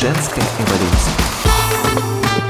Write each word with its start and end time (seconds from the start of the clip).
Женская 0.00 0.44
эволюция. 0.60 2.47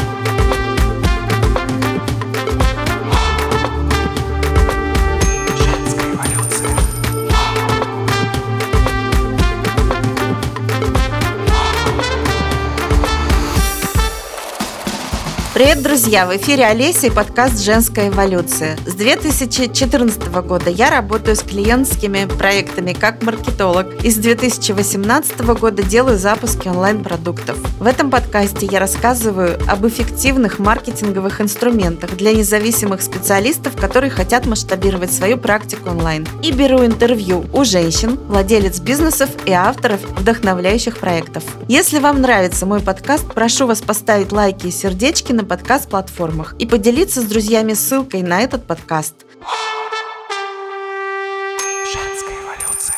Привет, 15.58 15.82
друзья! 15.82 16.24
В 16.24 16.36
эфире 16.36 16.66
Олеся 16.66 17.08
и 17.08 17.10
подкаст 17.10 17.60
«Женская 17.60 18.10
эволюция». 18.10 18.78
С 18.86 18.94
2014 18.94 20.28
года 20.42 20.70
я 20.70 20.88
работаю 20.88 21.34
с 21.34 21.40
клиентскими 21.40 22.26
проектами 22.38 22.92
как 22.92 23.24
маркетолог 23.24 24.04
и 24.04 24.10
с 24.12 24.14
2018 24.18 25.40
года 25.58 25.82
делаю 25.82 26.16
запуски 26.16 26.68
онлайн-продуктов. 26.68 27.58
В 27.80 27.86
этом 27.88 28.08
подкасте 28.08 28.68
я 28.70 28.78
рассказываю 28.78 29.58
об 29.68 29.84
эффективных 29.84 30.60
маркетинговых 30.60 31.40
инструментах 31.40 32.16
для 32.16 32.34
независимых 32.34 33.02
специалистов, 33.02 33.74
которые 33.74 34.10
хотят 34.10 34.46
масштабировать 34.46 35.12
свою 35.12 35.38
практику 35.38 35.90
онлайн. 35.90 36.24
И 36.40 36.52
беру 36.52 36.86
интервью 36.86 37.46
у 37.52 37.64
женщин, 37.64 38.16
владелец 38.28 38.78
бизнесов 38.78 39.28
и 39.44 39.50
авторов 39.50 40.02
вдохновляющих 40.20 40.98
проектов. 40.98 41.42
Если 41.66 41.98
вам 41.98 42.20
нравится 42.20 42.64
мой 42.64 42.78
подкаст, 42.78 43.26
прошу 43.34 43.66
вас 43.66 43.80
поставить 43.80 44.30
лайки 44.30 44.68
и 44.68 44.70
сердечки 44.70 45.32
на 45.32 45.47
подкаст-платформах 45.48 46.54
и 46.58 46.66
поделиться 46.66 47.22
с 47.22 47.24
друзьями 47.24 47.72
ссылкой 47.72 48.22
на 48.22 48.40
этот 48.40 48.66
подкаст. 48.66 49.14
Женская 51.92 52.36
эволюция. 52.44 52.96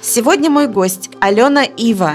Сегодня 0.00 0.50
мой 0.50 0.66
гость 0.66 1.10
Алена 1.20 1.64
Ива, 1.64 2.14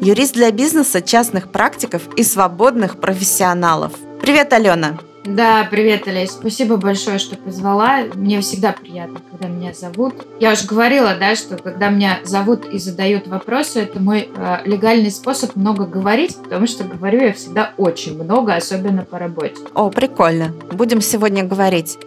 юрист 0.00 0.34
для 0.34 0.50
бизнеса, 0.50 1.02
частных 1.02 1.50
практиков 1.50 2.02
и 2.16 2.22
свободных 2.22 3.00
профессионалов. 3.00 3.92
Привет, 4.20 4.52
Алена! 4.52 4.98
Да, 5.26 5.66
привет, 5.68 6.06
Олесь. 6.06 6.30
Спасибо 6.30 6.76
большое, 6.76 7.18
что 7.18 7.36
позвала. 7.36 8.04
Мне 8.14 8.40
всегда 8.40 8.72
приятно, 8.72 9.20
когда 9.28 9.48
меня 9.48 9.72
зовут. 9.72 10.14
Я 10.38 10.52
уже 10.52 10.66
говорила, 10.66 11.16
да, 11.18 11.34
что 11.34 11.56
когда 11.56 11.88
меня 11.88 12.20
зовут 12.22 12.64
и 12.66 12.78
задают 12.78 13.26
вопросы, 13.26 13.80
это 13.80 13.98
мой 13.98 14.30
э, 14.32 14.58
легальный 14.64 15.10
способ 15.10 15.56
много 15.56 15.84
говорить, 15.84 16.36
потому 16.40 16.68
что 16.68 16.84
говорю 16.84 17.22
я 17.22 17.32
всегда 17.32 17.72
очень 17.76 18.22
много, 18.22 18.54
особенно 18.54 19.04
по 19.04 19.18
работе. 19.18 19.56
О, 19.74 19.90
прикольно. 19.90 20.54
Будем 20.70 21.00
сегодня 21.00 21.42
говорить. 21.42 21.98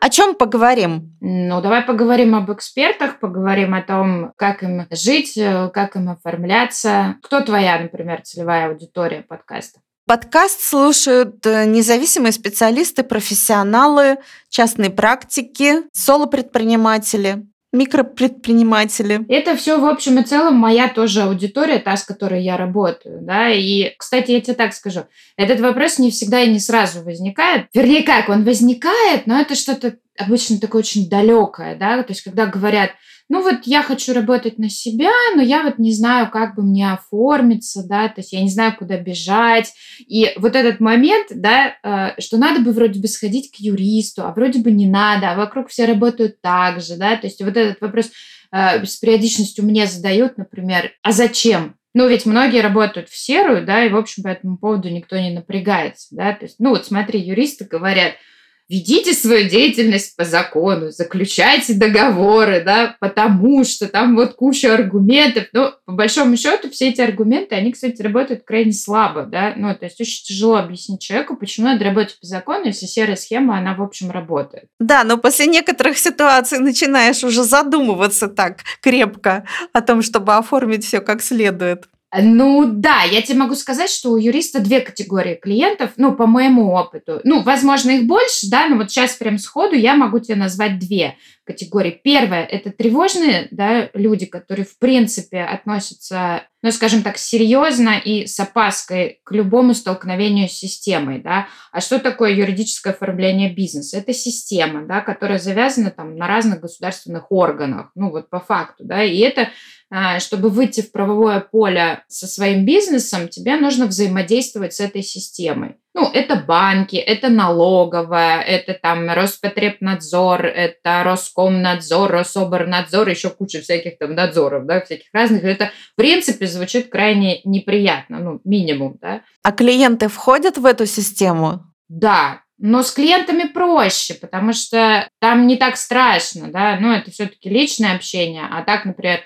О 0.00 0.08
чем 0.08 0.34
поговорим? 0.34 1.16
Ну, 1.20 1.60
давай 1.60 1.82
поговорим 1.82 2.34
об 2.34 2.50
экспертах, 2.50 3.20
поговорим 3.20 3.74
о 3.74 3.82
том, 3.82 4.32
как 4.34 4.64
им 4.64 4.86
жить, 4.90 5.36
э, 5.36 5.70
как 5.72 5.94
им 5.94 6.08
оформляться. 6.08 7.16
Кто 7.22 7.42
твоя, 7.42 7.78
например, 7.78 8.22
целевая 8.22 8.70
аудитория 8.70 9.22
подкаста? 9.22 9.78
Подкаст 10.06 10.62
слушают 10.62 11.46
э, 11.46 11.66
независимые 11.66 12.32
специалисты, 12.32 13.04
профессионалы, 13.04 14.18
частные 14.48 14.90
практики, 14.90 15.84
соло-предприниматели, 15.92 17.46
микропредприниматели. 17.72 19.24
Это 19.28 19.56
все, 19.56 19.78
в 19.78 19.84
общем 19.84 20.18
и 20.18 20.24
целом, 20.24 20.56
моя 20.56 20.88
тоже 20.88 21.22
аудитория, 21.22 21.78
та, 21.78 21.96
с 21.96 22.02
которой 22.02 22.42
я 22.42 22.56
работаю, 22.56 23.20
да, 23.22 23.50
и, 23.50 23.94
кстати, 23.96 24.32
я 24.32 24.40
тебе 24.40 24.54
так 24.54 24.74
скажу, 24.74 25.04
этот 25.36 25.60
вопрос 25.60 25.98
не 25.98 26.10
всегда 26.10 26.40
и 26.40 26.50
не 26.50 26.58
сразу 26.58 27.04
возникает, 27.04 27.66
вернее, 27.72 28.02
как, 28.02 28.28
он 28.28 28.44
возникает, 28.44 29.26
но 29.26 29.40
это 29.40 29.54
что-то 29.54 29.96
обычно 30.18 30.58
такое 30.58 30.80
очень 30.80 31.08
далекое, 31.08 31.76
да, 31.76 32.02
то 32.02 32.12
есть, 32.12 32.22
когда 32.22 32.46
говорят, 32.46 32.90
ну 33.30 33.42
вот 33.42 33.60
я 33.64 33.82
хочу 33.82 34.12
работать 34.12 34.58
на 34.58 34.68
себя, 34.68 35.12
но 35.36 35.40
я 35.40 35.62
вот 35.62 35.78
не 35.78 35.92
знаю, 35.92 36.28
как 36.30 36.56
бы 36.56 36.62
мне 36.62 36.92
оформиться, 36.92 37.86
да, 37.86 38.08
то 38.08 38.20
есть 38.20 38.32
я 38.32 38.42
не 38.42 38.50
знаю, 38.50 38.74
куда 38.76 38.98
бежать. 38.98 39.72
И 40.00 40.32
вот 40.36 40.56
этот 40.56 40.80
момент, 40.80 41.28
да, 41.30 41.76
э, 41.82 42.20
что 42.20 42.38
надо 42.38 42.60
бы 42.60 42.72
вроде 42.72 43.00
бы 43.00 43.06
сходить 43.06 43.52
к 43.52 43.60
юристу, 43.60 44.24
а 44.24 44.32
вроде 44.32 44.58
бы 44.58 44.72
не 44.72 44.88
надо, 44.88 45.30
а 45.30 45.36
вокруг 45.36 45.68
все 45.68 45.86
работают 45.86 46.40
так 46.40 46.80
же, 46.80 46.96
да, 46.96 47.16
то 47.16 47.28
есть 47.28 47.40
вот 47.40 47.56
этот 47.56 47.80
вопрос 47.80 48.10
э, 48.52 48.84
с 48.84 48.96
периодичностью 48.96 49.64
мне 49.64 49.86
задают, 49.86 50.36
например, 50.36 50.90
а 51.02 51.12
зачем? 51.12 51.76
Ну, 51.94 52.08
ведь 52.08 52.26
многие 52.26 52.62
работают 52.62 53.08
в 53.08 53.16
серую, 53.16 53.64
да, 53.64 53.84
и, 53.84 53.90
в 53.90 53.96
общем, 53.96 54.24
по 54.24 54.28
этому 54.28 54.58
поводу 54.58 54.90
никто 54.90 55.16
не 55.16 55.30
напрягается, 55.30 56.08
да, 56.10 56.32
то 56.32 56.46
есть, 56.46 56.56
ну, 56.58 56.70
вот 56.70 56.84
смотри, 56.84 57.20
юристы 57.20 57.64
говорят– 57.64 58.14
ведите 58.70 59.12
свою 59.12 59.48
деятельность 59.48 60.16
по 60.16 60.24
закону, 60.24 60.90
заключайте 60.90 61.74
договоры, 61.74 62.62
да, 62.64 62.96
потому 63.00 63.64
что 63.64 63.88
там 63.88 64.14
вот 64.14 64.34
куча 64.34 64.72
аргументов. 64.72 65.46
Но 65.52 65.74
по 65.84 65.92
большому 65.92 66.36
счету 66.36 66.70
все 66.70 66.90
эти 66.90 67.00
аргументы, 67.00 67.56
они, 67.56 67.72
кстати, 67.72 68.00
работают 68.00 68.44
крайне 68.44 68.72
слабо, 68.72 69.24
да, 69.24 69.54
ну, 69.56 69.74
то 69.74 69.86
есть 69.86 70.00
очень 70.00 70.24
тяжело 70.24 70.56
объяснить 70.56 71.02
человеку, 71.02 71.36
почему 71.36 71.66
надо 71.66 71.84
работать 71.84 72.18
по 72.20 72.26
закону, 72.26 72.66
если 72.66 72.86
серая 72.86 73.16
схема, 73.16 73.58
она, 73.58 73.74
в 73.74 73.82
общем, 73.82 74.10
работает. 74.12 74.66
Да, 74.78 75.02
но 75.02 75.18
после 75.18 75.46
некоторых 75.46 75.98
ситуаций 75.98 76.60
начинаешь 76.60 77.24
уже 77.24 77.42
задумываться 77.42 78.28
так 78.28 78.60
крепко 78.80 79.44
о 79.72 79.80
том, 79.80 80.02
чтобы 80.02 80.36
оформить 80.36 80.84
все 80.84 81.00
как 81.00 81.22
следует. 81.22 81.89
Ну 82.12 82.66
да, 82.66 83.02
я 83.02 83.22
тебе 83.22 83.38
могу 83.38 83.54
сказать, 83.54 83.88
что 83.88 84.10
у 84.10 84.16
юриста 84.16 84.60
две 84.60 84.80
категории 84.80 85.36
клиентов, 85.36 85.92
ну, 85.96 86.14
по 86.14 86.26
моему 86.26 86.72
опыту. 86.72 87.20
Ну, 87.22 87.42
возможно, 87.42 87.90
их 87.90 88.06
больше, 88.06 88.50
да, 88.50 88.66
но 88.68 88.76
вот 88.76 88.90
сейчас 88.90 89.14
прям 89.14 89.38
сходу 89.38 89.76
я 89.76 89.94
могу 89.94 90.18
тебе 90.18 90.34
назвать 90.34 90.80
две 90.80 91.16
категории. 91.44 92.00
Первое– 92.02 92.44
это 92.50 92.70
тревожные 92.70 93.46
да, 93.52 93.90
люди, 93.94 94.26
которые, 94.26 94.66
в 94.66 94.76
принципе, 94.78 95.42
относятся, 95.42 96.48
ну, 96.62 96.72
скажем 96.72 97.02
так, 97.02 97.16
серьезно 97.16 97.98
и 97.98 98.26
с 98.26 98.38
опаской 98.38 99.20
к 99.24 99.32
любому 99.32 99.74
столкновению 99.74 100.48
с 100.48 100.52
системой. 100.52 101.20
Да? 101.20 101.48
А 101.72 101.80
что 101.80 101.98
такое 101.98 102.32
юридическое 102.32 102.92
оформление 102.92 103.52
бизнеса? 103.52 103.98
Это 103.98 104.12
система, 104.12 104.86
да, 104.86 105.00
которая 105.00 105.38
завязана 105.38 105.90
там, 105.90 106.16
на 106.16 106.26
разных 106.26 106.60
государственных 106.60 107.30
органах, 107.30 107.90
ну, 107.94 108.10
вот 108.10 108.28
по 108.28 108.40
факту. 108.40 108.84
Да? 108.84 109.02
И 109.02 109.18
это 109.18 109.48
а, 109.92 110.20
чтобы 110.20 110.50
выйти 110.50 110.82
в 110.82 110.92
правовое 110.92 111.40
поле 111.40 112.04
со 112.06 112.28
своим 112.28 112.64
бизнесом, 112.64 113.28
тебе 113.28 113.56
нужно 113.56 113.86
взаимодействовать 113.86 114.72
с 114.72 114.80
этой 114.80 115.02
системой. 115.02 115.76
Ну, 115.92 116.08
это 116.12 116.36
банки, 116.36 116.96
это 116.96 117.28
налоговая, 117.28 118.42
это 118.42 118.74
там 118.74 119.10
Роспотребнадзор, 119.10 120.46
это 120.46 121.02
Роскомнадзор, 121.02 122.10
Рособорнадзор, 122.10 123.08
еще 123.08 123.30
куча 123.30 123.60
всяких 123.60 123.98
там 123.98 124.14
надзоров, 124.14 124.66
да, 124.66 124.80
всяких 124.80 125.08
разных. 125.12 125.44
Это, 125.44 125.72
в 125.92 125.96
принципе, 125.96 126.46
звучит 126.46 126.90
крайне 126.90 127.40
неприятно, 127.44 128.20
ну, 128.20 128.40
минимум, 128.44 128.98
да. 129.00 129.22
А 129.42 129.50
клиенты 129.50 130.08
входят 130.08 130.58
в 130.58 130.64
эту 130.64 130.86
систему? 130.86 131.64
Да, 131.88 132.42
но 132.62 132.82
с 132.82 132.92
клиентами 132.92 133.48
проще, 133.48 134.14
потому 134.14 134.52
что 134.52 135.08
там 135.18 135.46
не 135.46 135.56
так 135.56 135.76
страшно, 135.76 136.52
да, 136.52 136.78
ну, 136.78 136.92
это 136.92 137.10
все-таки 137.10 137.48
личное 137.48 137.96
общение, 137.96 138.46
а 138.48 138.62
так, 138.62 138.84
например, 138.84 139.20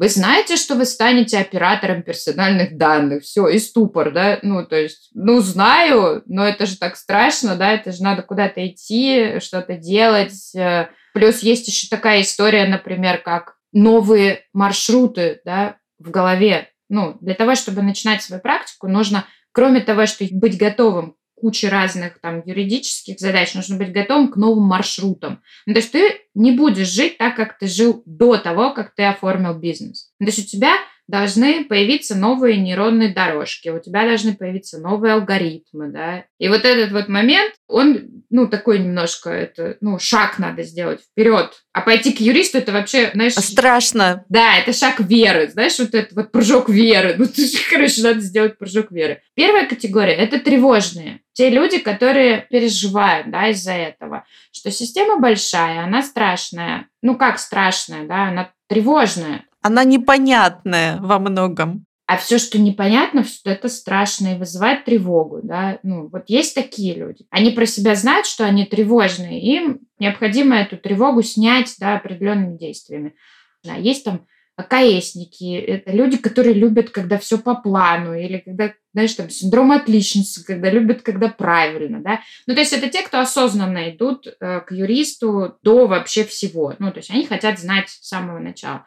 вы 0.00 0.08
знаете, 0.08 0.56
что 0.56 0.76
вы 0.76 0.86
станете 0.86 1.36
оператором 1.36 2.02
персональных 2.02 2.78
данных. 2.78 3.22
Все, 3.22 3.48
и 3.48 3.58
ступор, 3.58 4.12
да? 4.12 4.38
Ну, 4.40 4.64
то 4.64 4.74
есть, 4.74 5.10
ну, 5.12 5.40
знаю, 5.40 6.22
но 6.24 6.46
это 6.46 6.64
же 6.64 6.78
так 6.78 6.96
страшно, 6.96 7.54
да? 7.54 7.72
Это 7.72 7.92
же 7.92 8.02
надо 8.02 8.22
куда-то 8.22 8.66
идти, 8.66 9.40
что-то 9.40 9.76
делать. 9.76 10.54
Э, 10.56 10.88
плюс 11.12 11.40
есть 11.40 11.68
еще 11.68 11.86
такая 11.94 12.22
история, 12.22 12.66
например, 12.66 13.18
как 13.18 13.56
новые 13.72 14.46
маршруты, 14.54 15.42
да, 15.44 15.76
в 15.98 16.10
голове. 16.10 16.70
Ну, 16.88 17.18
для 17.20 17.34
того, 17.34 17.54
чтобы 17.54 17.82
начинать 17.82 18.22
свою 18.22 18.40
практику, 18.40 18.88
нужно, 18.88 19.26
кроме 19.52 19.82
того, 19.82 20.06
что 20.06 20.24
быть 20.30 20.56
готовым 20.56 21.16
кучи 21.40 21.66
разных 21.66 22.20
там 22.20 22.42
юридических 22.44 23.18
задач, 23.18 23.54
нужно 23.54 23.76
быть 23.76 23.92
готовым 23.92 24.30
к 24.30 24.36
новым 24.36 24.64
маршрутам. 24.64 25.42
Ну, 25.66 25.74
то 25.74 25.80
есть 25.80 25.92
ты 25.92 26.20
не 26.34 26.52
будешь 26.52 26.88
жить 26.88 27.18
так, 27.18 27.36
как 27.36 27.58
ты 27.58 27.66
жил 27.66 28.02
до 28.06 28.36
того, 28.36 28.72
как 28.72 28.94
ты 28.94 29.04
оформил 29.04 29.54
бизнес. 29.54 30.10
Ну, 30.18 30.26
то 30.26 30.32
есть 30.32 30.46
у 30.46 30.48
тебя 30.48 30.72
должны 31.10 31.64
появиться 31.64 32.14
новые 32.14 32.56
нейронные 32.56 33.12
дорожки, 33.12 33.68
у 33.68 33.80
тебя 33.80 34.04
должны 34.04 34.34
появиться 34.34 34.78
новые 34.78 35.14
алгоритмы, 35.14 35.88
да. 35.88 36.24
И 36.38 36.48
вот 36.48 36.64
этот 36.64 36.92
вот 36.92 37.08
момент, 37.08 37.52
он, 37.66 38.22
ну, 38.30 38.46
такой 38.46 38.78
немножко, 38.78 39.30
это, 39.30 39.76
ну, 39.80 39.98
шаг 39.98 40.38
надо 40.38 40.62
сделать 40.62 41.00
вперед. 41.02 41.52
А 41.72 41.80
пойти 41.80 42.12
к 42.12 42.20
юристу, 42.20 42.58
это 42.58 42.72
вообще, 42.72 43.10
знаешь... 43.12 43.34
Страшно. 43.34 44.24
Да, 44.28 44.56
это 44.56 44.72
шаг 44.72 45.00
веры, 45.00 45.48
знаешь, 45.48 45.78
вот 45.78 45.94
это 45.94 46.14
вот 46.14 46.30
прыжок 46.30 46.68
веры. 46.68 47.16
Ну, 47.18 47.26
короче, 47.70 48.02
надо 48.02 48.20
сделать 48.20 48.56
прыжок 48.56 48.92
веры. 48.92 49.20
Первая 49.34 49.66
категория– 49.66 50.14
это 50.16 50.38
тревожные. 50.38 51.20
Те 51.32 51.50
люди, 51.50 51.78
которые 51.78 52.46
переживают, 52.50 53.30
да, 53.30 53.48
из-за 53.48 53.72
этого, 53.72 54.24
что 54.52 54.70
система 54.70 55.18
большая, 55.18 55.84
она 55.84 56.02
страшная. 56.02 56.88
Ну, 57.02 57.16
как 57.16 57.38
страшная, 57.38 58.06
да, 58.06 58.28
она 58.28 58.52
тревожная. 58.68 59.44
Она 59.62 59.84
непонятная 59.84 60.98
во 61.00 61.18
многом. 61.18 61.84
А 62.06 62.16
все, 62.16 62.38
что 62.38 62.58
непонятно, 62.58 63.22
все 63.22 63.50
это 63.50 63.68
страшно 63.68 64.34
и 64.34 64.38
вызывает 64.38 64.84
тревогу. 64.84 65.40
Да? 65.44 65.78
Ну, 65.84 66.08
вот 66.08 66.24
есть 66.26 66.56
такие 66.56 66.94
люди. 66.96 67.24
Они 67.30 67.52
про 67.52 67.66
себя 67.66 67.94
знают, 67.94 68.26
что 68.26 68.44
они 68.44 68.66
тревожные. 68.66 69.40
Им 69.40 69.80
необходимо 70.00 70.56
эту 70.56 70.76
тревогу 70.76 71.22
снять 71.22 71.76
да, 71.78 71.94
определенными 71.94 72.58
действиями. 72.58 73.14
Да, 73.62 73.74
есть 73.74 74.04
там 74.04 74.26
АКСники, 74.56 75.54
это 75.54 75.92
люди, 75.92 76.16
которые 76.16 76.54
любят, 76.54 76.90
когда 76.90 77.18
все 77.18 77.38
по 77.38 77.54
плану, 77.54 78.14
или 78.14 78.38
когда, 78.38 78.74
знаешь, 78.92 79.14
там, 79.14 79.30
синдром 79.30 79.72
отличницы, 79.72 80.44
когда 80.44 80.70
любят, 80.70 81.02
когда 81.02 81.28
правильно, 81.28 82.00
да. 82.00 82.20
Ну, 82.46 82.54
то 82.54 82.60
есть 82.60 82.72
это 82.72 82.88
те, 82.88 83.02
кто 83.02 83.20
осознанно 83.20 83.90
идут 83.90 84.26
э, 84.26 84.60
к 84.60 84.72
юристу 84.72 85.58
до 85.62 85.86
вообще 85.86 86.24
всего. 86.24 86.74
Ну, 86.78 86.90
то 86.92 86.98
есть 86.98 87.10
они 87.10 87.24
хотят 87.24 87.58
знать 87.58 87.88
с 87.88 88.08
самого 88.08 88.38
начала. 88.38 88.86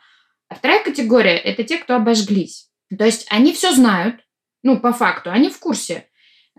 А 0.49 0.55
вторая 0.55 0.83
категория– 0.83 1.37
это 1.43 1.63
те, 1.63 1.77
кто 1.77 1.95
обожглись. 1.95 2.69
То 2.97 3.05
есть 3.05 3.25
они 3.29 3.53
все 3.53 3.71
знают, 3.71 4.17
ну, 4.61 4.79
по 4.79 4.93
факту, 4.93 5.31
они 5.31 5.49
в 5.49 5.59
курсе. 5.59 6.07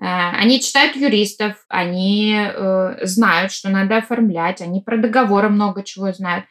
Э, 0.00 0.30
они 0.32 0.60
читают 0.60 0.96
юристов, 0.96 1.64
они 1.68 2.34
э, 2.36 3.06
знают, 3.06 3.52
что 3.52 3.68
надо 3.68 3.98
оформлять, 3.98 4.60
они 4.60 4.80
про 4.80 4.96
договоры 4.96 5.48
много 5.48 5.82
чего 5.82 6.12
знают. 6.12 6.46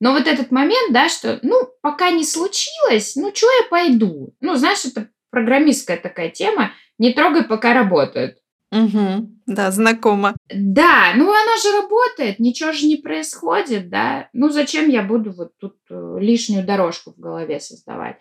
Но 0.00 0.12
вот 0.12 0.26
этот 0.26 0.50
момент, 0.50 0.92
да, 0.92 1.08
что, 1.08 1.40
ну, 1.42 1.68
пока 1.82 2.10
не 2.10 2.24
случилось, 2.24 3.16
ну, 3.16 3.32
что 3.34 3.46
я 3.46 3.68
пойду? 3.68 4.34
Ну, 4.40 4.54
знаешь, 4.54 4.84
это 4.84 5.08
программистская 5.30 5.96
такая 5.96 6.30
тема, 6.30 6.72
не 6.98 7.12
трогай, 7.12 7.44
пока 7.44 7.74
работает. 7.74 8.38
Угу, 8.70 9.30
да, 9.46 9.70
знакомо. 9.70 10.36
Да, 10.52 11.12
ну 11.16 11.24
оно 11.24 11.56
же 11.62 11.80
работает, 11.80 12.38
ничего 12.38 12.72
же 12.72 12.86
не 12.86 12.96
происходит, 12.96 13.88
да. 13.88 14.28
Ну 14.32 14.50
зачем 14.50 14.88
я 14.88 15.02
буду 15.02 15.32
вот 15.32 15.52
тут 15.58 15.76
э, 15.90 16.16
лишнюю 16.20 16.64
дорожку 16.66 17.12
в 17.12 17.18
голове 17.18 17.60
создавать? 17.60 18.16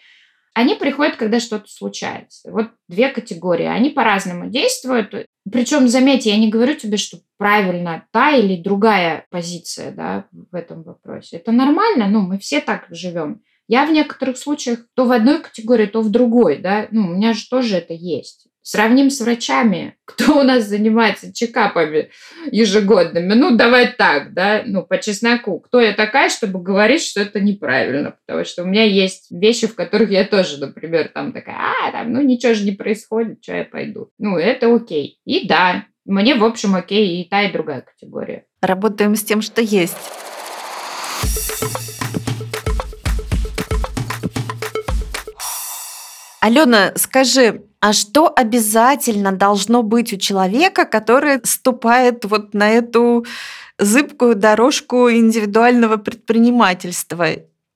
Они 0.54 0.74
приходят, 0.74 1.18
когда 1.18 1.40
что-то 1.40 1.70
случается. 1.70 2.52
Вот 2.52 2.72
две 2.88 3.10
категории. 3.10 3.68
Они 3.68 3.92
по-разному 3.92 4.50
действуют. 4.50 5.14
Причем, 5.52 5.88
заметьте, 5.88 6.32
я 6.32 6.38
не 6.38 6.50
говорю 6.50 6.74
тебе, 6.74 6.98
что 6.98 7.20
правильно 7.38 8.08
та 8.12 8.32
или 8.32 8.60
другая 8.60 9.28
позиция 9.30 9.92
да, 9.92 10.26
в 10.32 10.56
этом 10.56 10.82
вопросе. 10.82 11.38
Это 11.38 11.52
нормально, 11.52 12.08
ну, 12.08 12.22
мы 12.22 12.40
все 12.40 12.60
так 12.60 12.88
живем. 12.90 13.44
Я 13.68 13.86
в 13.86 13.92
некоторых 13.92 14.38
случаях 14.38 14.80
то 14.96 15.06
в 15.06 15.12
одной 15.12 15.44
категории, 15.44 15.86
то 15.86 16.02
в 16.02 16.10
другой, 16.10 16.58
да, 16.58 16.88
ну, 16.90 17.02
у 17.04 17.14
меня 17.14 17.34
же 17.34 17.48
тоже 17.48 17.76
это 17.76 17.94
есть. 17.94 18.48
Сравним 18.70 19.10
с 19.10 19.22
врачами, 19.22 19.96
кто 20.06 20.42
у 20.42 20.44
нас 20.44 20.66
занимается 20.66 21.34
чекапами 21.34 22.10
ежегодными. 22.52 23.34
Ну, 23.34 23.56
давай 23.56 23.94
так, 23.94 24.34
да, 24.34 24.64
ну, 24.66 24.84
по 24.84 24.98
чесноку. 24.98 25.62
Кто 25.62 25.80
я 25.80 25.94
такая, 25.94 26.30
чтобы 26.30 26.62
говорить, 26.62 27.02
что 27.02 27.22
это 27.22 27.40
неправильно? 27.40 28.18
Потому 28.26 28.44
что 28.44 28.64
у 28.64 28.66
меня 28.66 28.84
есть 28.84 29.32
вещи, 29.32 29.68
в 29.68 29.76
которых 29.76 30.12
я 30.12 30.26
тоже, 30.26 30.60
например, 30.60 31.08
там 31.14 31.32
такая, 31.32 31.56
а, 31.56 31.92
там, 31.94 32.12
ну, 32.12 32.22
ничего 32.22 32.56
же 32.56 32.66
не 32.66 32.74
происходит, 32.74 33.42
что 33.42 33.56
я 33.56 33.64
пойду. 33.64 34.10
Ну, 34.20 34.36
это 34.36 34.76
окей. 34.76 35.18
И 35.24 35.48
да, 35.48 35.86
мне, 36.04 36.36
в 36.36 36.44
общем, 36.44 36.76
окей 36.76 37.22
и 37.22 37.30
та, 37.30 37.44
и 37.44 37.54
другая 37.54 37.80
категория. 37.80 38.44
Работаем 38.60 39.16
с 39.16 39.24
тем, 39.24 39.42
что 39.42 39.62
есть. 39.62 39.96
Алена, 46.42 46.92
скажи, 46.98 47.62
а 47.80 47.94
что 47.94 48.32
обязательно 48.34 49.32
должно 49.32 49.84
быть 49.84 50.14
у 50.14 50.18
человека, 50.18 50.86
который 50.86 51.40
ступает 51.44 52.26
вот 52.26 52.54
на 52.54 52.70
эту 52.70 53.26
зыбкую 53.78 54.36
дорожку 54.36 55.10
индивидуального 55.12 55.98
предпринимательства 55.98 57.28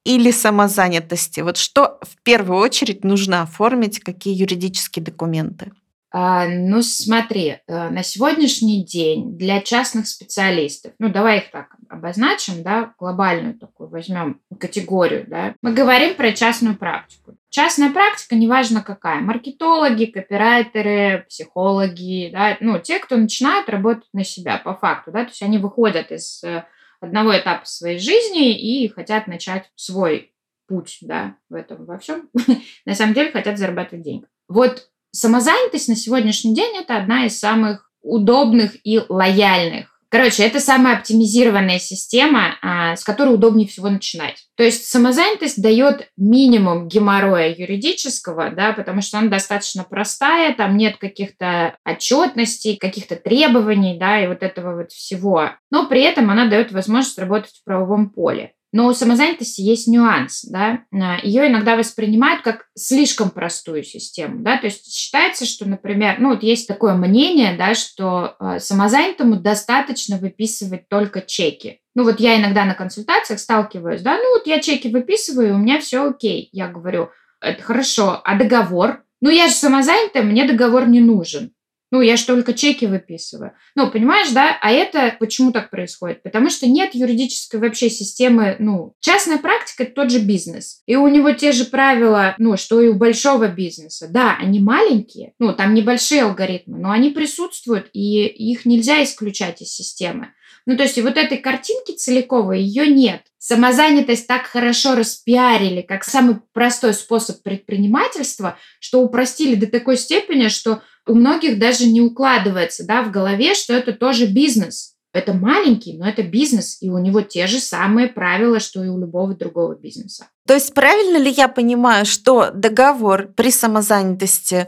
или 0.04 0.32
самозанятости? 0.32 1.42
Вот 1.42 1.58
что 1.58 2.00
в 2.02 2.22
первую 2.24 2.60
очередь 2.60 3.04
нужно 3.04 3.44
оформить, 3.44 4.00
какие 4.00 4.34
юридические 4.34 5.06
документы? 5.06 5.72
А, 6.14 6.46
ну, 6.46 6.82
смотри, 6.82 7.60
э, 7.68 7.90
на 7.90 8.04
сегодняшний 8.04 8.84
день 8.84 9.38
для 9.38 9.62
частных 9.62 10.08
специалистов, 10.08 10.92
ну, 11.00 11.08
давай 11.10 11.38
их 11.38 11.52
так 11.52 11.68
обозначим, 11.88 12.64
да, 12.64 12.94
глобальную 13.00 13.58
такую 13.58 13.90
возьмем 13.90 14.42
категорию, 14.60 15.26
да, 15.28 15.56
мы 15.62 15.74
говорим 15.74 16.16
про 16.16 16.34
частную 16.34 16.76
практику. 16.76 17.38
Частная 17.52 17.92
практика, 17.92 18.36
неважно 18.36 18.82
какая, 18.82 19.20
маркетологи, 19.20 20.06
копирайтеры, 20.06 21.26
психологи, 21.28 22.30
да, 22.32 22.56
ну, 22.62 22.80
те, 22.80 22.98
кто 22.98 23.18
начинают 23.18 23.68
работать 23.68 24.08
на 24.14 24.24
себя 24.24 24.58
по 24.58 24.74
факту, 24.74 25.12
да, 25.12 25.26
то 25.26 25.32
есть 25.32 25.42
они 25.42 25.58
выходят 25.58 26.14
из 26.14 26.42
э, 26.46 26.64
одного 27.02 27.38
этапа 27.38 27.66
своей 27.66 28.00
жизни 28.00 28.58
и 28.58 28.88
хотят 28.88 29.28
начать 29.28 29.70
свой 29.76 30.34
путь, 30.66 31.00
да, 31.02 31.36
в 31.50 31.56
этом 31.56 31.84
во 31.86 32.00
всем. 32.00 32.30
на 32.86 32.96
самом 32.96 33.14
деле 33.14 33.34
хотят 33.34 33.58
зарабатывать 33.58 34.06
деньги. 34.06 34.26
Вот 34.48 34.88
самозанятость 35.12 35.90
на 35.90 35.98
сегодняшний 35.98 36.56
день 36.56 36.78
это 36.78 36.96
одна 36.96 37.26
из 37.26 37.38
самых 37.38 37.92
удобных 38.02 38.78
и 38.86 39.02
лояльных. 39.10 39.91
Короче, 40.12 40.44
это 40.44 40.60
самая 40.60 40.98
оптимизированная 40.98 41.80
система, 41.80 42.58
а, 42.62 42.98
с 42.98 43.04
которой 43.06 43.34
удобнее 43.34 43.66
всего 43.66 43.90
начинать. 43.90 44.46
То 44.58 44.64
есть 44.64 44.84
самозанятость 44.84 45.62
дает 45.62 46.10
минимум 46.18 46.90
геморроя 46.90 47.56
юридического, 47.56 48.50
да, 48.50 48.74
потому 48.74 49.02
что 49.02 49.20
она 49.20 49.30
достаточно 49.30 49.86
простая, 49.86 50.54
там 50.54 50.76
нет 50.76 50.98
каких-то 50.98 51.78
отчетностей, 51.86 52.76
каких-то 52.76 53.16
требований, 53.16 53.98
да, 53.98 54.22
и 54.22 54.28
вот 54.28 54.44
этого 54.44 54.76
вот 54.76 54.92
всего. 54.92 55.52
Но 55.72 55.88
при 55.88 56.02
этом 56.02 56.30
она 56.30 56.46
дает 56.46 56.74
возможность 56.74 57.18
работать 57.18 57.54
в 57.56 57.64
правовом 57.64 58.10
поле. 58.10 58.52
Но 58.72 58.88
у 58.88 58.94
самозанятости 58.94 59.62
есть 59.62 59.88
нюанс, 59.88 60.44
да, 60.44 60.84
а, 60.94 61.18
ее 61.24 61.48
иногда 61.48 61.76
воспринимают 61.76 62.42
как 62.42 62.68
слишком 62.74 63.30
простую 63.30 63.84
систему, 63.84 64.44
да, 64.44 64.58
то 64.58 64.68
есть 64.68 64.94
считается, 64.94 65.46
что, 65.46 65.68
например, 65.68 66.16
ну 66.20 66.30
вот 66.30 66.42
есть 66.42 66.68
такое 66.68 66.94
мнение, 66.94 67.58
да, 67.58 67.76
что 67.76 68.36
э, 68.40 68.60
самозанятому 68.60 69.36
достаточно 69.36 70.18
выписывать 70.18 70.88
только 70.88 71.22
чеки. 71.22 71.82
Ну 71.96 72.04
вот 72.04 72.22
я 72.22 72.40
иногда 72.40 72.64
на 72.64 72.74
консультациях 72.74 73.40
сталкиваюсь, 73.40 74.02
да, 74.02 74.16
ну 74.18 74.38
вот 74.38 74.48
я 74.48 74.62
чеки 74.62 74.88
выписываю, 74.88 75.56
у 75.56 75.58
меня 75.58 75.80
все 75.82 76.08
окей. 76.08 76.48
Я 76.54 76.70
говорю, 76.70 77.10
это 77.42 77.62
хорошо, 77.62 78.22
а 78.24 78.36
договор? 78.36 79.04
Ну 79.20 79.30
я 79.30 79.48
же 79.48 79.54
самозанятая, 79.54 80.24
мне 80.24 80.46
договор 80.46 80.88
не 80.88 81.02
нужен. 81.02 81.52
Ну, 81.92 82.00
я 82.00 82.16
же 82.16 82.26
только 82.26 82.54
чеки 82.54 82.86
выписываю. 82.86 83.52
Ну, 83.76 83.92
понимаешь, 83.92 84.30
да? 84.32 84.58
А 84.62 84.72
это 84.72 85.14
почему 85.20 85.52
так 85.52 85.70
происходит? 85.70 86.24
Потому 86.24 86.50
что 86.50 86.66
нет 86.66 86.96
юридической 86.96 87.60
вообще 87.60 87.90
системы, 87.90 88.56
ну, 88.60 88.96
частная 89.02 89.38
практика– 89.38 89.84
это 89.84 89.94
тот 89.94 90.10
же 90.10 90.20
бизнес. 90.20 90.82
И 90.86 90.96
у 90.96 91.08
него 91.10 91.32
те 91.34 91.52
же 91.52 91.66
правила, 91.66 92.34
ну, 92.38 92.56
что 92.56 92.80
и 92.80 92.88
у 92.88 92.94
большого 92.94 93.50
бизнеса. 93.50 94.08
Да, 94.10 94.38
они 94.40 94.60
маленькие, 94.62 95.34
ну, 95.38 95.54
там 95.54 95.74
небольшие 95.74 96.24
алгоритмы, 96.24 96.80
но 96.80 96.92
они 96.92 97.10
присутствуют, 97.10 97.90
и 97.92 98.26
их 98.26 98.66
нельзя 98.66 99.04
исключать 99.04 99.62
из 99.62 99.74
системы. 99.74 100.30
Ну, 100.66 100.78
то 100.78 100.84
есть 100.84 100.98
и 100.98 101.02
вот 101.02 101.18
этой 101.18 101.38
картинки 101.38 101.92
целиковой 101.92 102.62
ее 102.62 102.88
нет. 102.88 103.24
Самозанятость 103.40 104.28
так 104.28 104.44
хорошо 104.44 104.96
распиарили, 104.96 105.82
как 105.82 106.04
самый 106.04 106.38
простой 106.54 106.94
способ 106.94 107.42
предпринимательства, 107.42 108.58
что 108.80 109.02
упростили 109.02 109.56
до 109.56 109.66
такой 109.66 109.98
степени, 109.98 110.48
что 110.48 110.84
у 111.08 111.14
многих 111.14 111.60
даже 111.60 111.88
не 111.88 112.02
укладывается 112.02 112.86
да, 112.86 113.04
в 113.04 113.12
голове, 113.12 113.56
что 113.56 113.74
это 113.74 113.94
тоже 113.94 114.28
бизнес. 114.28 114.96
Это 115.14 115.34
маленький, 115.34 115.98
но 115.98 116.08
это 116.08 116.24
бизнес, 116.24 116.78
и 116.82 116.90
у 116.90 116.98
него 116.98 117.22
те 117.22 117.46
же 117.48 117.60
самые 117.60 118.08
правила, 118.08 118.62
что 118.62 118.82
и 118.84 118.88
у 118.88 118.98
любого 118.98 119.36
другого 119.36 119.76
бизнеса. 119.76 120.28
То 120.48 120.54
есть 120.54 120.74
правильно 120.74 121.18
ли 121.18 121.30
я 121.30 121.50
понимаю, 121.50 122.06
что 122.06 122.52
договор 122.52 123.28
при 123.28 123.52
самозанятости 123.52 124.68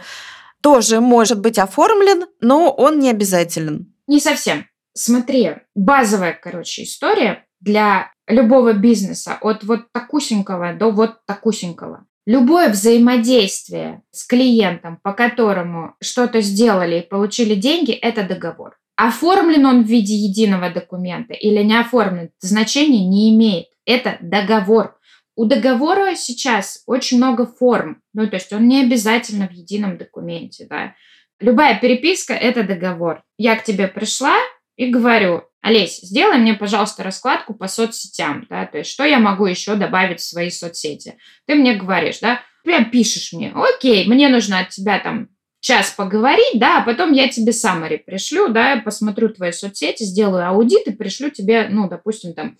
тоже 0.62 1.00
может 1.00 1.40
быть 1.40 1.58
оформлен, 1.58 2.25
но 2.42 2.72
он 2.72 3.00
не 3.00 3.10
обязателен? 3.10 3.94
Не 4.08 4.20
совсем. 4.20 4.66
Смотри, 4.94 5.52
базовая, 5.75 6.38
короче, 6.40 6.84
история 6.84 7.46
для 7.62 8.12
любого 8.28 8.74
бизнеса 8.74 9.38
от 9.40 9.63
вот 9.63 9.92
такусенького 9.94 10.74
до 10.74 10.92
вот 10.92 11.25
такусенького. 11.25 12.06
Любое 12.25 12.70
взаимодействие 12.70 14.01
с 14.12 14.25
клиентом, 14.25 14.98
по 15.03 15.12
которому 15.12 15.96
что-то 16.01 16.39
сделали 16.39 17.00
и 17.00 17.08
получили 17.08 17.56
деньги, 17.56 17.92
это 17.92 18.24
договор. 18.24 18.77
Оформлен 18.96 19.65
он 19.65 19.84
в 19.84 19.88
виде 19.88 20.15
единого 20.15 20.70
документа 20.70 21.34
или 21.34 21.62
не 21.63 21.77
оформлен, 21.77 22.30
значения 22.39 23.06
не 23.06 23.36
имеет. 23.36 23.68
Это 23.86 24.18
договор. 24.22 24.98
У 25.36 25.46
договора 25.46 26.15
сейчас 26.15 26.84
очень 26.86 27.18
много 27.18 27.46
форм, 27.46 28.01
ну 28.13 28.27
то 28.27 28.36
есть 28.36 28.53
он 28.53 28.68
не 28.68 28.84
обязательно 28.84 29.48
в 29.48 29.51
едином 29.51 29.98
документе. 29.98 30.68
Да. 30.70 30.96
Любая 31.39 31.80
переписка– 31.80 32.34
это 32.36 32.63
договор. 32.63 33.24
Я 33.38 33.56
к 33.56 33.63
тебе 33.63 33.88
пришла 33.88 34.36
и 34.77 34.89
говорю, 34.89 35.44
Олесь, 35.63 36.01
сделай 36.01 36.39
мне, 36.39 36.55
пожалуйста, 36.55 37.03
раскладку 37.03 37.53
по 37.53 37.70
соцсетям, 37.70 38.46
да, 38.50 38.65
то 38.65 38.79
есть 38.79 38.91
что 38.91 39.05
я 39.05 39.17
могу 39.20 39.46
еще 39.46 39.75
добавить 39.75 40.20
в 40.20 40.27
свои 40.27 40.50
соцсети. 40.50 41.17
Ты 41.48 41.55
мне 41.55 41.74
говоришь, 41.74 42.20
да, 42.20 42.41
прям 42.65 42.91
пишешь 42.91 43.32
мне, 43.32 43.53
окей, 43.55 44.05
мне 44.05 44.27
нужно 44.27 44.60
от 44.60 44.70
тебя 44.70 45.00
там 45.00 45.29
час 45.62 45.91
поговорить, 45.91 46.60
да, 46.60 46.79
а 46.79 46.86
потом 46.86 47.13
я 47.13 47.29
тебе 47.29 47.53
саммари 47.53 47.96
пришлю, 47.96 48.50
да, 48.50 48.82
посмотрю 48.84 49.29
твои 49.29 49.53
соцсети, 49.53 50.03
сделаю 50.03 50.46
аудит 50.50 50.86
и 50.88 50.91
пришлю 50.91 51.29
тебе, 51.29 51.70
ну, 51.70 51.88
допустим, 51.88 52.34
там 52.34 52.58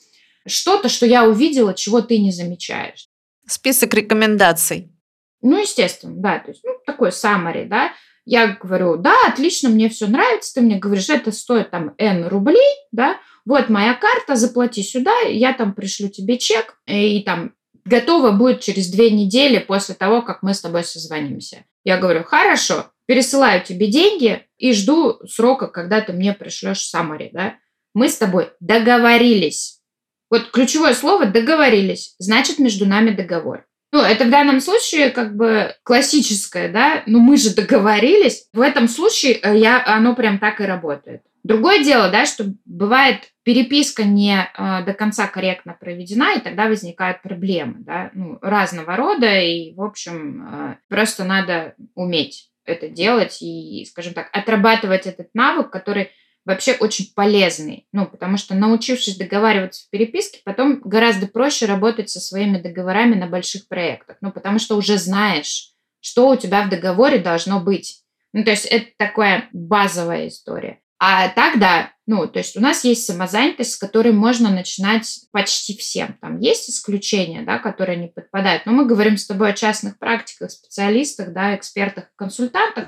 что-то, 0.48 0.88
что 0.88 1.06
я 1.06 1.28
увидела, 1.28 1.74
чего 1.74 2.02
ты 2.02 2.20
не 2.20 2.32
замечаешь. 2.32 3.10
Список 3.46 3.94
рекомендаций. 3.94 4.94
Ну, 5.42 5.62
естественно, 5.62 6.16
да, 6.16 6.40
то 6.40 6.52
есть, 6.52 6.64
ну, 6.64 6.78
такой 6.86 7.12
саммари, 7.12 7.66
да, 7.66 7.92
я 8.26 8.58
говорю, 8.62 8.98
да, 8.98 9.16
отлично, 9.28 9.70
мне 9.70 9.90
все 9.90 10.08
нравится. 10.08 10.54
Ты 10.56 10.62
мне 10.62 10.78
говоришь, 10.78 11.10
это 11.10 11.32
стоит 11.32 11.72
там 11.72 11.94
N 11.98 12.28
рублей, 12.28 12.76
да, 12.92 13.18
вот 13.46 13.70
моя 13.70 13.94
карта, 13.94 14.36
заплати 14.36 14.84
сюда, 14.84 15.12
я 15.28 15.54
там 15.54 15.74
пришлю 15.74 16.10
тебе 16.10 16.38
чек, 16.38 16.78
и 16.86 17.22
там 17.24 17.54
готово 17.86 18.32
будет 18.32 18.62
через 18.62 18.90
две 18.90 19.12
недели 19.12 19.60
после 19.60 19.96
того, 19.96 20.22
как 20.22 20.44
мы 20.44 20.54
с 20.54 20.62
тобой 20.62 20.84
созвонимся. 20.84 21.66
Я 21.84 21.98
говорю, 21.98 22.24
хорошо, 22.24 22.92
пересылаю 23.06 23.64
тебе 23.64 23.88
деньги 23.88 24.46
и 24.58 24.72
жду 24.74 25.20
срока, 25.28 25.68
когда 25.68 26.00
ты 26.00 26.14
мне 26.14 26.34
пришлешь 26.34 26.90
summary, 26.94 27.30
да? 27.34 27.56
Мы 27.94 28.08
с 28.08 28.18
тобой 28.18 28.52
договорились. 28.62 29.82
Вот 30.30 30.50
ключевое 30.50 30.96
слово 30.96 31.28
«договорились», 31.28 32.16
значит, 32.18 32.58
между 32.58 32.88
нами 32.88 33.12
договор. 33.12 33.68
Ну, 33.94 34.02
это 34.02 34.26
в 34.26 34.32
данном 34.32 34.60
случае 34.60 35.12
как 35.12 35.36
бы 35.36 35.76
классическое, 35.84 36.68
да, 36.68 37.04
ну 37.06 37.20
мы 37.20 37.38
же 37.38 37.54
договорились. 37.54 38.48
В 38.52 38.60
этом 38.60 38.88
случае 38.88 39.34
э, 39.34 39.56
я, 39.56 39.86
оно 39.86 40.16
прям 40.16 40.40
так 40.40 40.60
и 40.62 40.64
работает. 40.64 41.22
Другое 41.44 41.84
дело, 41.84 42.10
да, 42.10 42.26
что 42.26 42.46
бывает 42.66 43.30
переписка 43.44 44.04
не 44.04 44.36
э, 44.36 44.84
до 44.84 44.94
конца 44.96 45.28
корректно 45.28 45.78
проведена, 45.80 46.34
и 46.34 46.40
тогда 46.40 46.66
возникают 46.66 47.22
проблемы, 47.22 47.76
да, 47.82 48.10
ну, 48.16 48.40
разного 48.42 48.96
рода, 48.96 49.40
и, 49.40 49.76
в 49.76 49.82
общем, 49.84 50.42
э, 50.42 50.76
просто 50.90 51.24
надо 51.24 51.76
уметь 51.94 52.50
это 52.66 52.90
делать 52.90 53.44
и, 53.44 53.86
скажем 53.88 54.16
так, 54.16 54.28
отрабатывать 54.34 55.06
этот 55.06 55.28
навык, 55.36 55.70
который 55.70 56.10
вообще 56.46 56.74
очень 56.74 57.14
полезный. 57.16 57.88
Ну, 57.92 58.06
потому 58.06 58.38
что 58.38 58.56
научившись 58.56 59.18
договариваться 59.18 59.86
в 59.86 59.90
переписке, 59.90 60.40
потом 60.44 60.82
гораздо 60.82 61.28
проще 61.28 61.66
работать 61.66 62.10
со 62.10 62.20
своими 62.20 62.58
договорами 62.58 63.16
на 63.16 63.28
больших 63.28 63.68
проектах. 63.68 64.18
Ну, 64.22 64.32
потому 64.32 64.60
что 64.60 64.76
уже 64.76 64.98
знаешь, 64.98 65.72
что 66.02 66.30
у 66.30 66.36
тебя 66.36 66.64
в 66.64 66.70
договоре 66.70 67.20
должно 67.20 67.60
быть. 67.60 68.02
Ну, 68.34 68.44
то 68.44 68.52
есть 68.52 68.66
это 68.66 68.88
такая 68.98 69.50
базовая 69.54 70.28
история. 70.28 70.80
А 71.06 71.28
так, 71.28 71.60
да, 71.60 71.92
ну, 72.08 72.28
то 72.28 72.40
есть 72.40 72.56
у 72.56 72.62
нас 72.62 72.86
есть 72.86 73.06
самозанятость, 73.06 73.74
с 73.74 73.78
которой 73.78 74.14
можно 74.14 74.50
начинать 74.50 75.26
почти 75.32 75.76
всем. 75.78 76.18
Там 76.22 76.40
есть 76.40 76.70
исключения, 76.70 77.42
да, 77.42 77.60
которые 77.60 77.98
не 77.98 78.08
подпадают. 78.08 78.66
Но 78.66 78.72
мы 78.72 78.86
говорим 78.86 79.18
с 79.18 79.28
тобой 79.28 79.50
о 79.50 79.54
частных 79.54 80.00
практиках, 80.00 80.52
специалистах, 80.52 81.34
да, 81.34 81.56
экспертах, 81.56 82.06
консультантах 82.16 82.88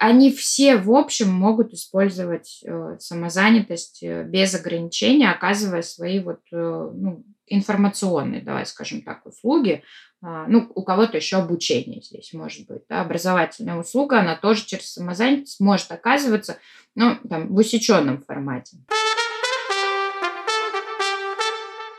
они 0.00 0.32
все, 0.32 0.76
в 0.76 0.92
общем, 0.92 1.30
могут 1.30 1.74
использовать 1.74 2.62
э, 2.64 2.96
самозанятость 2.98 4.02
э, 4.02 4.24
без 4.24 4.54
ограничения, 4.54 5.30
оказывая 5.30 5.82
свои 5.82 6.20
вот, 6.20 6.40
э, 6.50 6.56
ну, 6.56 7.22
информационные, 7.46 8.40
давай 8.40 8.64
скажем 8.64 9.02
так, 9.02 9.26
услуги. 9.26 9.82
А, 10.22 10.46
ну, 10.46 10.72
у 10.74 10.84
кого-то 10.84 11.18
еще 11.18 11.36
обучение 11.36 12.00
здесь 12.00 12.32
может 12.32 12.66
быть. 12.66 12.80
Да? 12.88 13.02
Образовательная 13.02 13.76
услуга, 13.76 14.20
она 14.20 14.36
тоже 14.36 14.64
через 14.64 14.90
самозанятость 14.90 15.60
может 15.60 15.92
оказываться, 15.92 16.56
ну, 16.94 17.16
там, 17.28 17.48
в 17.48 17.56
усеченном 17.56 18.22
формате. 18.22 18.78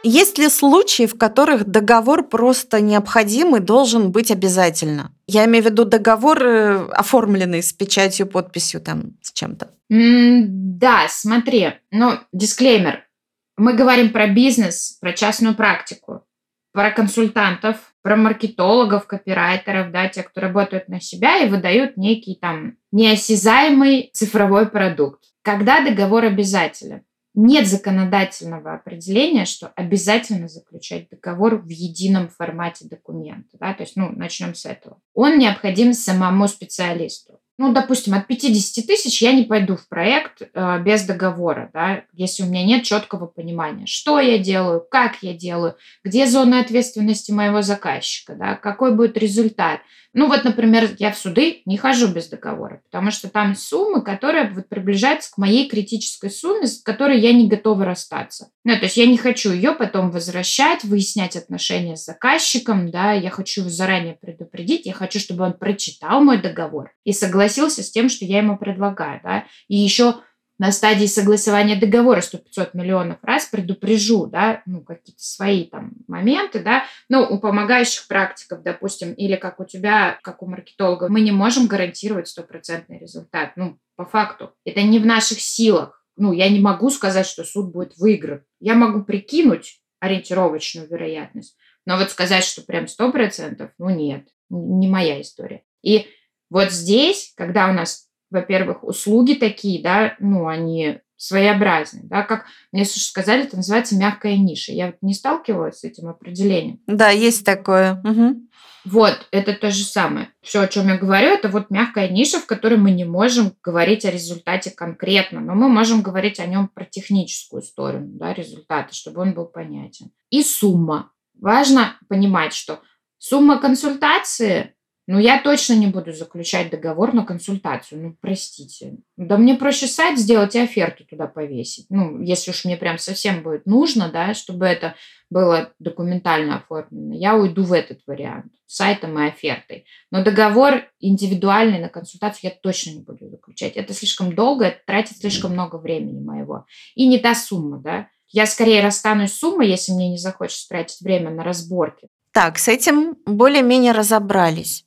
Есть 0.04 0.40
ли 0.40 0.50
случаи, 0.50 1.06
в 1.06 1.16
которых 1.16 1.66
договор 1.66 2.28
просто 2.28 2.82
необходим 2.82 3.56
и 3.56 3.60
должен 3.60 4.12
быть 4.12 4.32
обязательно? 4.32 5.14
Я 5.34 5.46
имею 5.46 5.64
в 5.64 5.68
виду 5.68 5.86
договор, 5.86 6.44
э, 6.44 6.88
оформленный 6.92 7.64
с 7.64 7.72
печатью, 7.72 8.28
подписью, 8.28 8.82
там, 8.82 9.14
с 9.22 9.32
чем-то. 9.32 9.70
Mm, 9.90 10.44
да, 10.48 11.08
смотри, 11.08 11.70
ну, 11.90 12.20
дисклеймер. 12.34 13.08
Мы 13.56 13.74
говорим 13.74 14.12
про 14.12 14.28
бизнес, 14.28 14.98
про 15.00 15.14
частную 15.14 15.56
практику, 15.56 16.26
про 16.74 16.92
консультантов, 16.92 17.78
про 18.02 18.18
маркетологов, 18.18 19.08
копирайтеров, 19.08 19.94
да, 19.94 20.10
те, 20.10 20.24
кто 20.24 20.42
работают 20.42 20.90
на 20.90 21.00
себя 21.00 21.38
и 21.38 21.48
выдают 21.48 21.96
некий 21.96 22.36
там 22.36 22.76
неосязаемый 22.92 24.10
цифровой 24.14 24.68
продукт. 24.68 25.24
Когда 25.44 25.80
договор 25.80 26.26
обязателен? 26.26 27.04
нет 27.34 27.68
законодательного 27.68 28.74
определения, 28.74 29.46
что 29.46 29.68
обязательно 29.76 30.48
заключать 30.48 31.10
договор 31.10 31.56
в 31.56 31.70
едином 31.70 32.28
формате 32.30 32.88
документа. 32.88 33.58
Да? 33.60 33.74
То 33.74 33.84
есть, 33.84 33.96
ну, 33.96 34.12
начнем 34.12 34.54
с 34.54 34.66
этого. 34.66 34.91
Он 35.22 35.38
необходим 35.38 35.94
самому 35.94 36.48
специалисту. 36.48 37.40
Ну, 37.60 37.74
допустим, 37.74 38.16
от 38.16 38.26
50 38.26 38.88
тысяч 38.88 39.22
я 39.22 39.34
не 39.34 39.44
пойду 39.44 39.76
в 39.76 39.88
проект 39.88 40.42
э, 40.42 40.82
без 40.84 41.04
договора, 41.04 41.70
да, 41.76 42.06
если 42.12 42.42
у 42.42 42.48
меня 42.48 42.66
нет 42.66 42.84
четкого 42.84 43.28
понимания, 43.28 43.86
что 43.86 44.20
я 44.20 44.40
делаю, 44.40 44.84
как 44.90 45.22
я 45.22 45.36
делаю, 45.36 45.76
где 46.04 46.26
зона 46.26 46.60
ответственности 46.60 47.32
моего 47.32 47.62
заказчика, 47.62 48.34
да, 48.34 48.56
какой 48.56 48.96
будет 48.96 49.16
результат. 49.16 49.82
Ну 50.14 50.28
вот, 50.28 50.44
например, 50.44 50.90
я 51.00 51.12
в 51.12 51.18
суды 51.18 51.62
не 51.66 51.78
хожу 51.78 52.08
без 52.08 52.28
договора, 52.28 52.82
потому 52.92 53.12
что 53.12 53.30
там 53.30 53.56
суммы, 53.56 54.02
которые 54.02 54.50
вот 54.50 54.68
приближаются 54.68 55.32
к 55.32 55.38
моей 55.38 55.70
критической 55.70 56.30
сумме, 56.30 56.68
с 56.68 56.82
которой 56.82 57.20
я 57.20 57.32
не 57.32 57.48
готова 57.48 57.86
расстаться. 57.86 58.50
Ну, 58.66 58.76
то 58.76 58.84
есть 58.84 58.98
я 58.98 59.06
не 59.06 59.18
хочу 59.18 59.54
ее 59.54 59.72
потом 59.72 60.12
возвращать, 60.12 60.84
выяснять 60.84 61.38
отношения 61.38 61.96
с 61.96 62.06
заказчиком, 62.06 62.92
да, 62.92 63.14
я 63.14 63.30
хочу 63.30 63.64
заранее 63.70 64.18
предупредить, 64.20 64.86
я 64.86 64.94
хочу, 64.94 65.20
чтобы 65.20 65.46
он 65.46 65.54
прочитал 65.54 66.22
мой 66.22 66.42
договор 66.42 66.92
и 67.06 67.14
согласился 67.14 67.82
с 67.82 67.90
тем, 67.90 68.10
что 68.10 68.26
я 68.26 68.40
ему 68.40 68.58
предлагаю, 68.58 69.22
да, 69.24 69.46
и 69.70 69.78
еще 69.78 70.16
на 70.62 70.72
стадии 70.72 71.08
согласования 71.08 71.76
договора 71.76 72.20
100-500 72.20 72.70
миллионов 72.74 73.18
раз 73.24 73.48
предупрежу, 73.48 74.28
да, 74.28 74.62
ну, 74.68 74.82
какие-то 74.82 75.20
свои 75.20 75.66
там 75.66 75.94
моменты, 76.08 76.60
да, 76.60 76.84
ну, 77.10 77.24
у 77.24 77.40
помогающих 77.40 78.08
практиков, 78.08 78.62
допустим, 78.62 79.12
или 79.14 79.38
как 79.38 79.60
у 79.60 79.66
тебя, 79.66 80.20
как 80.22 80.44
у 80.44 80.46
маркетолога, 80.46 81.10
мы 81.10 81.22
не 81.22 81.32
можем 81.32 81.66
гарантировать 81.66 82.28
стопроцентный 82.28 83.00
результат, 83.00 83.54
ну, 83.56 83.80
по 83.96 84.06
факту. 84.06 84.54
Это 84.64 84.84
не 84.84 85.00
в 85.00 85.06
наших 85.08 85.42
силах. 85.42 86.06
Ну, 86.16 86.32
я 86.32 86.48
не 86.48 86.60
могу 86.60 86.92
сказать, 86.92 87.26
что 87.26 87.44
суд 87.44 87.72
будет 87.72 87.98
выигран. 87.98 88.44
Я 88.60 88.76
могу 88.76 89.04
прикинуть 89.04 89.82
ориентировочную 90.00 90.88
вероятность, 90.88 91.58
но 91.88 91.98
вот 91.98 92.12
сказать, 92.12 92.44
что 92.44 92.62
прям 92.62 92.88
сто 92.88 93.12
процентов, 93.12 93.72
ну, 93.80 93.90
нет, 93.90 94.28
не 94.52 94.88
моя 94.88 95.22
история. 95.22 95.64
И 95.82 96.06
вот 96.52 96.72
здесь, 96.72 97.34
когда 97.36 97.68
у 97.68 97.74
нас 97.74 98.11
во-первых, 98.32 98.84
услуги 98.84 99.34
такие, 99.34 99.84
да, 99.84 100.16
ну, 100.20 100.48
они 100.48 101.00
своеобразные, 101.18 102.06
да, 102.06 102.24
как 102.24 102.46
мне 102.72 102.84
сказали, 102.84 103.44
это 103.44 103.56
называется 103.56 103.96
мягкая 103.96 104.38
ниша. 104.38 104.72
Я 104.72 104.88
вот 104.88 104.96
не 105.02 105.14
сталкивалась 105.14 105.80
с 105.80 105.84
этим 105.84 106.08
определением. 106.08 106.80
Да, 106.88 107.10
есть 107.10 107.46
такое. 107.46 108.02
Угу. 108.04 108.48
Вот, 108.86 109.28
это 109.30 109.54
то 109.54 109.70
же 109.70 109.84
самое. 109.84 110.30
Все, 110.42 110.62
о 110.62 110.68
чем 110.68 110.88
я 110.88 110.98
говорю, 110.98 111.28
это 111.28 111.50
вот 111.50 111.70
мягкая 111.70 112.10
ниша, 112.10 112.40
в 112.40 112.48
которой 112.48 112.80
мы 112.80 112.90
не 112.90 113.06
можем 113.06 113.54
говорить 113.62 114.06
о 114.06 114.12
результате 114.12 114.72
конкретно, 114.72 115.40
но 115.40 115.54
мы 115.54 115.70
можем 115.70 116.02
говорить 116.02 116.40
о 116.40 116.48
нем 116.48 116.68
про 116.68 116.86
техническую 116.86 117.62
сторону 117.62 118.08
да, 118.14 118.34
результата, 118.34 118.92
чтобы 118.96 119.22
он 119.22 119.34
был 119.34 119.46
понятен. 119.46 120.10
И 120.32 120.42
сумма. 120.42 121.12
Важно 121.40 121.98
понимать, 122.08 122.54
что 122.54 122.82
сумма 123.20 123.60
консультации 123.60 124.74
ну, 125.08 125.18
я 125.18 125.42
точно 125.42 125.74
не 125.74 125.88
буду 125.88 126.14
заключать 126.14 126.70
договор 126.70 127.14
на 127.14 127.26
консультацию. 127.26 128.02
Ну, 128.02 128.16
простите. 128.22 128.98
Да 129.18 129.38
мне 129.38 129.56
проще 129.56 129.88
сайт 129.88 130.20
сделать 130.20 130.56
и 130.56 130.60
оферту 130.60 131.06
туда 131.06 131.28
повесить. 131.28 131.88
Ну, 131.90 132.22
если 132.22 132.52
уж 132.52 132.66
мне 132.66 132.78
прям 132.78 132.98
совсем 132.98 133.42
будет 133.42 133.66
нужно, 133.66 134.10
да, 134.10 134.34
чтобы 134.34 134.66
это 134.66 134.96
было 135.30 135.74
документально 135.80 136.58
оформлено, 136.58 137.16
я 137.16 137.36
уйду 137.36 137.64
в 137.64 137.74
этот 137.74 138.02
вариант 138.06 138.54
сайтом 138.68 139.20
и 139.20 139.28
офертой. 139.28 139.86
Но 140.12 140.24
договор 140.24 140.84
индивидуальный 141.00 141.80
на 141.80 141.90
консультацию 141.90 142.52
я 142.52 142.58
точно 142.62 142.92
не 142.92 143.02
буду 143.02 143.28
заключать. 143.28 143.74
Это 143.78 143.94
слишком 143.94 144.36
долго, 144.36 144.66
это 144.66 144.80
тратит 144.86 145.18
слишком 145.18 145.54
много 145.54 145.78
времени 145.78 146.22
моего. 146.22 146.66
И 146.96 147.08
не 147.08 147.18
та 147.18 147.34
сумма, 147.34 147.80
да. 147.80 148.08
Я 148.28 148.46
скорее 148.46 148.82
расстанусь 148.82 149.34
с 149.34 149.40
суммой, 149.40 149.68
если 149.68 149.92
мне 149.92 150.10
не 150.10 150.18
захочется 150.18 150.70
тратить 150.70 151.02
время 151.02 151.32
на 151.32 151.44
разборки. 151.44 152.08
Так, 152.32 152.58
с 152.60 152.70
этим 152.70 153.18
более-менее 153.26 153.92
разобрались. 153.92 154.86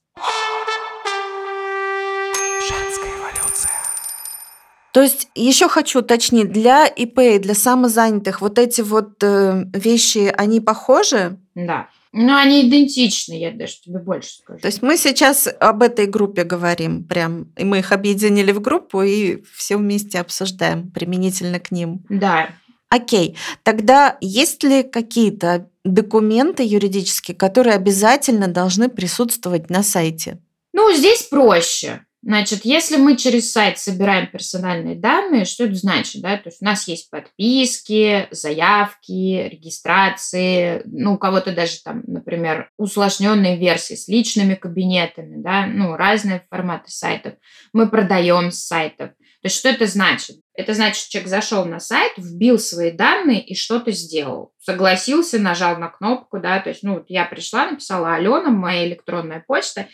То 4.95 5.03
есть 5.03 5.27
еще 5.35 5.69
хочу 5.69 5.99
уточнить, 5.99 6.53
для 6.53 6.87
ИП 6.87 7.19
и 7.19 7.39
для 7.41 7.55
самозанятых 7.55 8.41
вот 8.41 8.61
эти 8.61 8.81
вот 8.81 9.21
э, 9.25 9.65
вещи, 9.73 10.33
они 10.37 10.61
похожи? 10.61 11.37
Да. 11.57 11.89
Ну, 12.13 12.33
они 12.37 12.69
идентичны, 12.69 13.35
я 13.35 13.51
даже 13.51 13.81
тебе 13.81 13.99
больше 13.99 14.37
скажу. 14.37 14.61
То 14.61 14.69
есть 14.69 14.83
мы 14.83 14.97
сейчас 14.97 15.49
об 15.59 15.83
этой 15.83 16.07
группе 16.07 16.45
говорим 16.45 17.03
прям, 17.03 17.53
и 17.57 17.65
мы 17.65 17.81
их 17.81 17.91
объединили 17.91 18.53
в 18.53 18.61
группу 18.61 19.03
и 19.03 19.43
все 19.53 19.79
вместе 19.79 20.21
обсуждаем 20.21 20.93
применительно 20.93 21.59
к 21.59 21.73
ним. 21.73 22.05
Да. 22.09 22.51
Окей, 22.89 23.37
тогда 23.65 24.17
есть 24.21 24.63
ли 24.63 24.85
какие-то 24.85 25.69
документы 25.83 26.63
юридические, 26.63 27.37
которые 27.37 27.75
обязательно 27.75 28.47
должны 28.47 28.89
присутствовать 28.89 29.71
на 29.71 29.83
сайте? 29.83 30.39
Ну, 30.73 30.95
здесь 30.95 31.25
проще. 31.25 32.05
Значит, 32.26 32.61
если 32.64 32.97
мы 32.97 33.16
через 33.16 33.52
сайт 33.52 33.78
собираем 33.78 34.28
персональные 34.28 34.95
данные, 34.95 35.45
что 35.45 35.64
это 35.64 35.75
значит? 35.75 36.23
Да? 36.23 36.38
То 36.38 36.49
есть 36.49 36.62
у 36.62 36.64
нас 36.64 36.88
есть 36.88 37.11
подписки, 37.11 38.28
заявки, 38.31 39.49
регистрации, 39.50 40.81
ну, 40.87 41.14
у 41.14 41.19
кого-то 41.19 41.54
даже 41.54 41.83
там, 41.85 42.02
например, 42.07 42.71
усложненные 42.78 43.59
версии 43.59 43.95
с 43.95 44.09
личными 44.09 44.54
кабинетами, 44.54 45.43
да, 45.43 45.66
ну, 45.66 45.97
разные 45.97 46.47
форматы 46.49 46.90
сайтов. 46.90 47.35
Мы 47.75 47.90
продаем 47.90 48.50
с 48.50 48.64
сайтов. 48.64 49.11
То 49.11 49.49
есть 49.49 49.59
что 49.59 49.69
это 49.69 49.87
значит? 49.87 50.38
Это 50.54 50.73
значит, 50.73 51.09
человек 51.09 51.28
зашел 51.28 51.66
на 51.66 51.78
сайт, 51.78 52.12
вбил 52.16 52.59
свои 52.59 52.90
данные 52.90 53.45
и 53.45 53.54
что-то 53.54 53.90
сделал. 53.90 54.54
Согласился, 54.59 55.38
нажал 55.38 55.76
на 55.76 55.88
кнопку, 55.88 56.40
да, 56.40 56.61
то 56.61 56.71
есть, 56.71 56.83
ну, 56.85 56.95
вот 56.95 57.04
я 57.09 57.26
пришла, 57.26 57.71
написала 57.71 58.14
Алена, 58.14 58.49
моя 58.49 58.87
электронная 58.87 59.45
почта, 59.47 59.88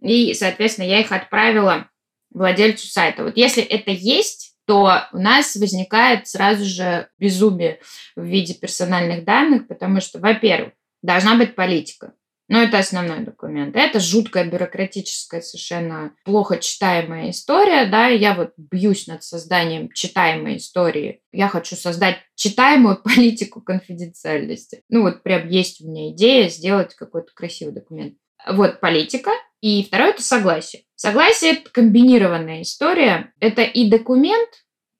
и, 0.00 0.34
соответственно, 0.34 0.86
я 0.86 1.00
их 1.00 1.12
отправила 1.12 1.88
владельцу 2.30 2.86
сайта. 2.88 3.24
Вот 3.24 3.36
если 3.36 3.62
это 3.62 3.90
есть, 3.90 4.56
то 4.66 5.08
у 5.12 5.18
нас 5.18 5.56
возникает 5.56 6.28
сразу 6.28 6.64
же 6.64 7.08
безумие 7.18 7.80
в 8.16 8.24
виде 8.24 8.54
персональных 8.54 9.24
данных, 9.24 9.66
потому 9.66 10.00
что, 10.00 10.18
во-первых, 10.18 10.72
должна 11.02 11.36
быть 11.36 11.54
политика. 11.54 12.12
Но 12.48 12.62
это 12.62 12.78
основной 12.78 13.20
документ. 13.20 13.76
Это 13.76 14.00
жуткая 14.00 14.44
бюрократическая, 14.44 15.42
совершенно 15.42 16.14
плохо 16.24 16.56
читаемая 16.58 17.30
история. 17.30 17.86
Да, 17.86 18.08
я 18.08 18.34
вот 18.34 18.52
бьюсь 18.56 19.06
над 19.06 19.22
созданием 19.22 19.92
читаемой 19.92 20.56
истории. 20.56 21.20
Я 21.30 21.48
хочу 21.48 21.76
создать 21.76 22.16
читаемую 22.34 23.02
политику 23.04 23.60
конфиденциальности. 23.60 24.82
Ну 24.88 25.02
вот 25.02 25.22
прям 25.22 25.46
есть 25.48 25.82
у 25.82 25.88
меня 25.88 26.10
идея 26.10 26.48
сделать 26.48 26.94
какой-то 26.94 27.32
красивый 27.34 27.74
документ. 27.74 28.14
Вот 28.46 28.80
политика. 28.80 29.30
И 29.60 29.84
второе– 29.84 30.10
это 30.10 30.22
согласие. 30.22 30.84
Согласие– 30.94 31.52
это 31.52 31.70
комбинированная 31.70 32.62
история. 32.62 33.32
Это 33.40 33.62
и 33.62 33.90
документ, 33.90 34.48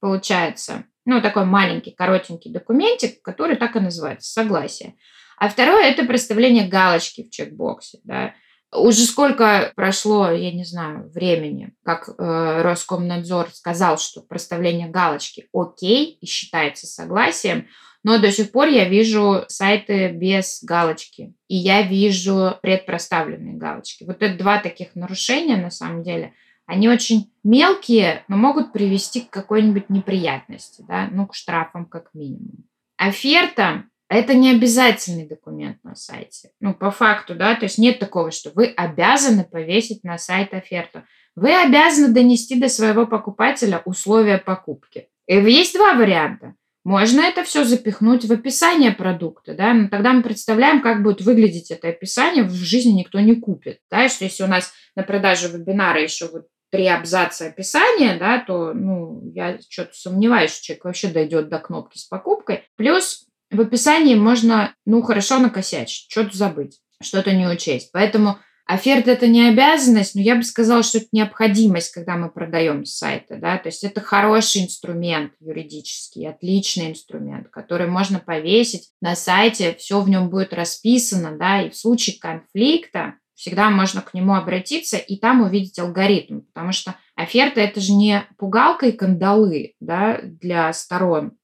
получается, 0.00 0.84
ну, 1.04 1.20
такой 1.22 1.44
маленький, 1.44 1.92
коротенький 1.92 2.52
документик, 2.52 3.22
который 3.22 3.56
так 3.56 3.76
и 3.76 3.80
называется– 3.80 4.30
согласие. 4.32 4.96
А 5.36 5.48
второе– 5.48 5.84
это 5.84 6.04
проставление 6.04 6.66
галочки 6.66 7.24
в 7.24 7.30
чекбоксе. 7.30 8.00
Да. 8.04 8.34
Уже 8.70 9.04
сколько 9.04 9.72
прошло, 9.76 10.30
я 10.30 10.52
не 10.52 10.64
знаю, 10.64 11.08
времени, 11.10 11.72
как 11.84 12.08
э, 12.08 12.62
Роскомнадзор 12.62 13.50
сказал, 13.52 13.98
что 13.98 14.20
проставление 14.20 14.88
галочки 14.88 15.48
окей 15.54 16.18
и 16.20 16.26
считается 16.26 16.86
согласием, 16.86 17.66
но 18.04 18.18
до 18.18 18.30
сих 18.30 18.52
пор 18.52 18.68
я 18.68 18.86
вижу 18.86 19.44
сайты 19.48 20.08
без 20.08 20.62
галочки, 20.62 21.34
и 21.48 21.56
я 21.56 21.82
вижу 21.82 22.58
предпроставленные 22.60 23.54
галочки. 23.54 24.04
Вот 24.04 24.22
это 24.22 24.36
два 24.36 24.58
таких 24.58 24.94
нарушения, 24.94 25.56
на 25.56 25.70
самом 25.70 26.02
деле, 26.02 26.34
они 26.66 26.90
очень 26.90 27.32
мелкие, 27.42 28.24
но 28.28 28.36
могут 28.36 28.72
привести 28.72 29.22
к 29.22 29.30
какой-нибудь 29.30 29.88
неприятности, 29.88 30.84
да, 30.86 31.08
ну, 31.10 31.26
к 31.26 31.34
штрафам 31.34 31.86
как 31.86 32.10
минимум. 32.12 32.66
Оферта 32.98 33.84
это 34.08 34.34
не 34.34 34.50
обязательный 34.50 35.26
документ 35.26 35.82
на 35.84 35.94
сайте. 35.94 36.50
Ну, 36.60 36.74
по 36.74 36.90
факту, 36.90 37.34
да, 37.34 37.54
то 37.54 37.64
есть 37.64 37.78
нет 37.78 37.98
такого, 37.98 38.30
что 38.30 38.50
вы 38.54 38.66
обязаны 38.66 39.44
повесить 39.44 40.02
на 40.02 40.16
сайт 40.18 40.54
оферту. 40.54 41.02
Вы 41.36 41.54
обязаны 41.54 42.08
донести 42.08 42.58
до 42.58 42.68
своего 42.68 43.06
покупателя 43.06 43.82
условия 43.84 44.38
покупки. 44.38 45.08
И 45.26 45.34
есть 45.36 45.74
два 45.74 45.94
варианта. 45.94 46.54
Можно 46.84 47.20
это 47.20 47.44
все 47.44 47.64
запихнуть 47.64 48.24
в 48.24 48.32
описание 48.32 48.92
продукта, 48.92 49.52
да, 49.52 49.74
но 49.74 49.88
тогда 49.88 50.14
мы 50.14 50.22
представляем, 50.22 50.80
как 50.80 51.02
будет 51.02 51.20
выглядеть 51.20 51.70
это 51.70 51.88
описание, 51.88 52.44
в 52.44 52.54
жизни 52.54 52.92
никто 52.92 53.20
не 53.20 53.34
купит, 53.34 53.80
да, 53.90 54.08
что 54.08 54.24
если 54.24 54.42
у 54.42 54.46
нас 54.46 54.72
на 54.96 55.02
продаже 55.02 55.48
вебинара 55.48 56.02
еще 56.02 56.28
вот 56.28 56.46
три 56.70 56.86
абзаца 56.86 57.48
описания, 57.48 58.16
да, 58.18 58.38
то, 58.38 58.72
ну, 58.72 59.20
я 59.34 59.58
что-то 59.68 59.92
сомневаюсь, 59.92 60.52
что 60.52 60.64
человек 60.64 60.84
вообще 60.86 61.08
дойдет 61.08 61.48
до 61.50 61.58
кнопки 61.58 61.98
с 61.98 62.04
покупкой. 62.04 62.62
Плюс 62.76 63.27
в 63.50 63.60
описании 63.60 64.14
можно, 64.14 64.74
ну, 64.84 65.02
хорошо 65.02 65.38
накосячить, 65.38 66.10
что-то 66.10 66.36
забыть, 66.36 66.80
что-то 67.02 67.34
не 67.34 67.46
учесть. 67.46 67.90
Поэтому 67.92 68.38
оферта– 68.66 69.10
это 69.12 69.26
не 69.26 69.48
обязанность, 69.48 70.14
но 70.14 70.20
я 70.20 70.36
бы 70.36 70.42
сказала, 70.42 70.82
что 70.82 70.98
это 70.98 71.08
необходимость, 71.12 71.92
когда 71.92 72.16
мы 72.16 72.30
продаем 72.30 72.84
сайты. 72.84 73.36
Да? 73.36 73.56
То 73.56 73.68
есть 73.68 73.82
это 73.82 74.00
хороший 74.00 74.64
инструмент 74.64 75.32
юридический, 75.40 76.28
отличный 76.28 76.90
инструмент, 76.90 77.48
который 77.48 77.86
можно 77.86 78.20
повесить 78.20 78.90
на 79.00 79.16
сайте, 79.16 79.74
все 79.78 80.00
в 80.00 80.08
нем 80.08 80.28
будет 80.28 80.52
расписано, 80.52 81.36
да, 81.36 81.62
и 81.62 81.70
в 81.70 81.76
случае 81.76 82.18
конфликта 82.20 83.14
всегда 83.34 83.70
можно 83.70 84.02
к 84.02 84.14
нему 84.14 84.34
обратиться 84.34 84.96
и 84.96 85.16
там 85.16 85.42
увидеть 85.42 85.78
алгоритм, 85.78 86.40
потому 86.40 86.72
что 86.72 86.96
оферта– 87.14 87.60
это 87.62 87.80
же 87.80 87.92
не 87.92 88.26
пугалка 88.36 88.86
и 88.86 88.92
кандалы 88.92 89.74
да, 89.80 90.20
для 90.22 90.72
сторон, 90.72 91.37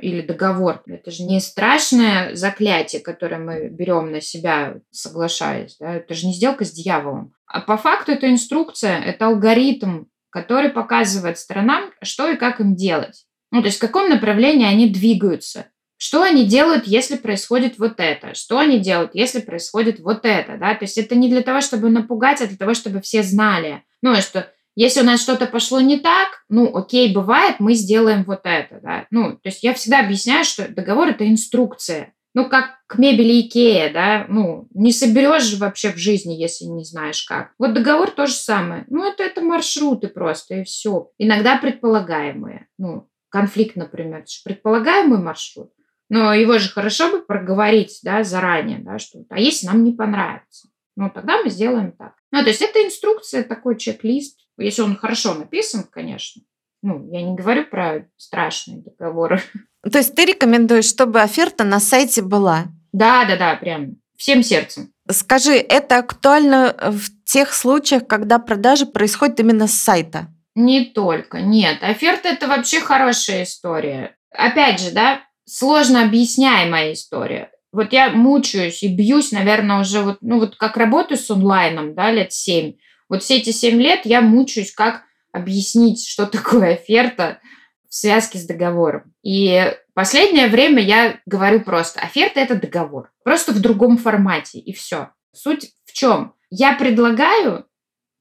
или 0.00 0.22
договор. 0.22 0.82
Это 0.86 1.10
же 1.10 1.24
не 1.24 1.40
страшное 1.40 2.34
заклятие, 2.34 3.02
которое 3.02 3.38
мы 3.38 3.68
берем 3.68 4.10
на 4.10 4.20
себя, 4.20 4.76
соглашаясь. 4.90 5.76
Да? 5.78 5.94
Это 5.94 6.14
же 6.14 6.26
не 6.26 6.34
сделка 6.34 6.64
с 6.64 6.72
дьяволом. 6.72 7.34
А 7.46 7.60
по 7.60 7.76
факту 7.76 8.12
это 8.12 8.30
инструкция, 8.30 9.00
это 9.00 9.26
алгоритм, 9.26 10.04
который 10.30 10.70
показывает 10.70 11.38
сторонам, 11.38 11.90
что 12.02 12.30
и 12.30 12.36
как 12.36 12.60
им 12.60 12.76
делать. 12.76 13.26
Ну, 13.50 13.60
то 13.60 13.66
есть 13.66 13.78
в 13.78 13.80
каком 13.80 14.10
направлении 14.10 14.66
они 14.66 14.88
двигаются. 14.88 15.66
Что 15.96 16.22
они 16.22 16.44
делают, 16.44 16.86
если 16.86 17.16
происходит 17.16 17.78
вот 17.78 17.94
это? 17.98 18.34
Что 18.34 18.58
они 18.58 18.78
делают, 18.78 19.14
если 19.14 19.40
происходит 19.40 19.98
вот 19.98 20.24
это? 20.24 20.56
Да? 20.56 20.74
То 20.74 20.84
есть 20.84 20.96
это 20.96 21.16
не 21.16 21.28
для 21.28 21.42
того, 21.42 21.60
чтобы 21.60 21.90
напугать, 21.90 22.40
а 22.40 22.46
для 22.46 22.56
того, 22.56 22.74
чтобы 22.74 23.00
все 23.00 23.22
знали. 23.22 23.82
Ну, 24.00 24.14
что 24.16 24.52
если 24.78 25.00
у 25.00 25.04
нас 25.04 25.20
что-то 25.20 25.46
пошло 25.46 25.80
не 25.80 25.98
так, 25.98 26.44
ну, 26.48 26.72
окей, 26.72 27.12
бывает, 27.12 27.56
мы 27.58 27.74
сделаем 27.74 28.22
вот 28.22 28.42
это, 28.44 28.78
да. 28.80 29.06
Ну, 29.10 29.32
то 29.32 29.48
есть 29.48 29.64
я 29.64 29.74
всегда 29.74 29.98
объясняю, 29.98 30.44
что 30.44 30.68
договор– 30.68 31.08
это 31.10 31.28
инструкция. 31.28 32.14
Ну, 32.32 32.48
как 32.48 32.78
к 32.86 32.96
мебели 32.96 33.40
Икея, 33.40 33.92
да, 33.92 34.26
ну, 34.28 34.68
не 34.72 34.92
соберешь 34.92 35.42
же 35.42 35.56
вообще 35.56 35.90
в 35.90 35.96
жизни, 35.96 36.34
если 36.34 36.66
не 36.66 36.84
знаешь 36.84 37.24
как. 37.24 37.54
Вот 37.58 37.74
договор 37.74 38.12
то 38.12 38.26
же 38.26 38.34
самое. 38.34 38.84
Ну, 38.88 39.04
это, 39.04 39.24
это 39.24 39.40
маршруты 39.40 40.06
просто, 40.06 40.60
и 40.60 40.62
все. 40.64 41.10
Иногда 41.18 41.56
предполагаемые. 41.56 42.68
Ну, 42.78 43.08
конфликт, 43.30 43.74
например, 43.74 44.20
это 44.20 44.30
же 44.30 44.38
предполагаемый 44.44 45.18
маршрут. 45.18 45.72
Но 46.08 46.32
его 46.32 46.58
же 46.58 46.68
хорошо 46.68 47.10
бы 47.10 47.22
проговорить, 47.22 47.98
да, 48.04 48.22
заранее, 48.22 48.78
да, 48.78 49.00
что 49.00 49.24
а 49.28 49.40
если 49.40 49.66
нам 49.66 49.82
не 49.82 49.92
понравится? 49.92 50.68
Ну, 50.94 51.10
тогда 51.10 51.42
мы 51.42 51.50
сделаем 51.50 51.90
так. 51.90 52.14
Ну, 52.30 52.42
то 52.42 52.48
есть 52.48 52.62
это 52.62 52.80
инструкция, 52.84 53.42
такой 53.42 53.76
чек-лист, 53.76 54.47
если 54.64 54.82
он 54.82 54.96
хорошо 54.96 55.34
написан, 55.34 55.84
конечно. 55.90 56.42
Ну, 56.82 57.08
я 57.12 57.22
не 57.22 57.34
говорю 57.34 57.64
про 57.64 58.06
страшные 58.16 58.82
договоры. 58.82 59.42
То 59.82 59.98
есть 59.98 60.14
ты 60.14 60.24
рекомендуешь, 60.24 60.86
чтобы 60.86 61.20
оферта 61.20 61.64
на 61.64 61.80
сайте 61.80 62.22
была? 62.22 62.66
Да, 62.92 63.24
да, 63.24 63.36
да, 63.36 63.56
прям 63.56 63.96
всем 64.16 64.42
сердцем. 64.42 64.92
Скажи, 65.10 65.54
это 65.54 65.98
актуально 65.98 66.74
в 66.92 67.24
тех 67.24 67.52
случаях, 67.52 68.06
когда 68.06 68.38
продажи 68.38 68.86
происходят 68.86 69.40
именно 69.40 69.66
с 69.66 69.74
сайта? 69.74 70.28
Не 70.54 70.86
только, 70.86 71.40
нет. 71.40 71.78
Оферта– 71.82 72.28
это 72.30 72.48
вообще 72.48 72.80
хорошая 72.80 73.44
история. 73.44 74.16
Опять 74.30 74.80
же, 74.80 74.90
да, 74.90 75.22
сложно 75.44 76.02
объясняемая 76.02 76.92
история. 76.92 77.50
Вот 77.72 77.92
я 77.92 78.10
мучаюсь 78.10 78.82
и 78.82 78.88
бьюсь, 78.88 79.30
наверное, 79.30 79.80
уже 79.80 80.00
вот, 80.00 80.18
ну 80.20 80.40
вот 80.40 80.56
как 80.56 80.76
работаю 80.76 81.18
с 81.18 81.30
онлайном, 81.30 81.94
да, 81.94 82.10
лет 82.10 82.32
семь. 82.32 82.74
Вот 83.08 83.22
все 83.22 83.38
эти 83.38 83.50
семь 83.50 83.80
лет 83.80 84.00
я 84.04 84.20
мучаюсь, 84.20 84.72
как 84.72 85.02
объяснить, 85.32 86.06
что 86.06 86.26
такое 86.26 86.74
оферта 86.74 87.40
в 87.88 87.94
связке 87.94 88.38
с 88.38 88.46
договором. 88.46 89.14
И 89.22 89.74
последнее 89.94 90.48
время 90.48 90.82
я 90.82 91.20
говорю 91.26 91.60
просто, 91.60 92.00
оферта– 92.00 92.40
это 92.40 92.54
договор, 92.54 93.10
просто 93.24 93.52
в 93.52 93.60
другом 93.60 93.98
формате, 93.98 94.58
и 94.58 94.72
все. 94.72 95.10
Суть 95.32 95.72
в 95.84 95.92
чем? 95.92 96.34
Я 96.50 96.74
предлагаю 96.74 97.66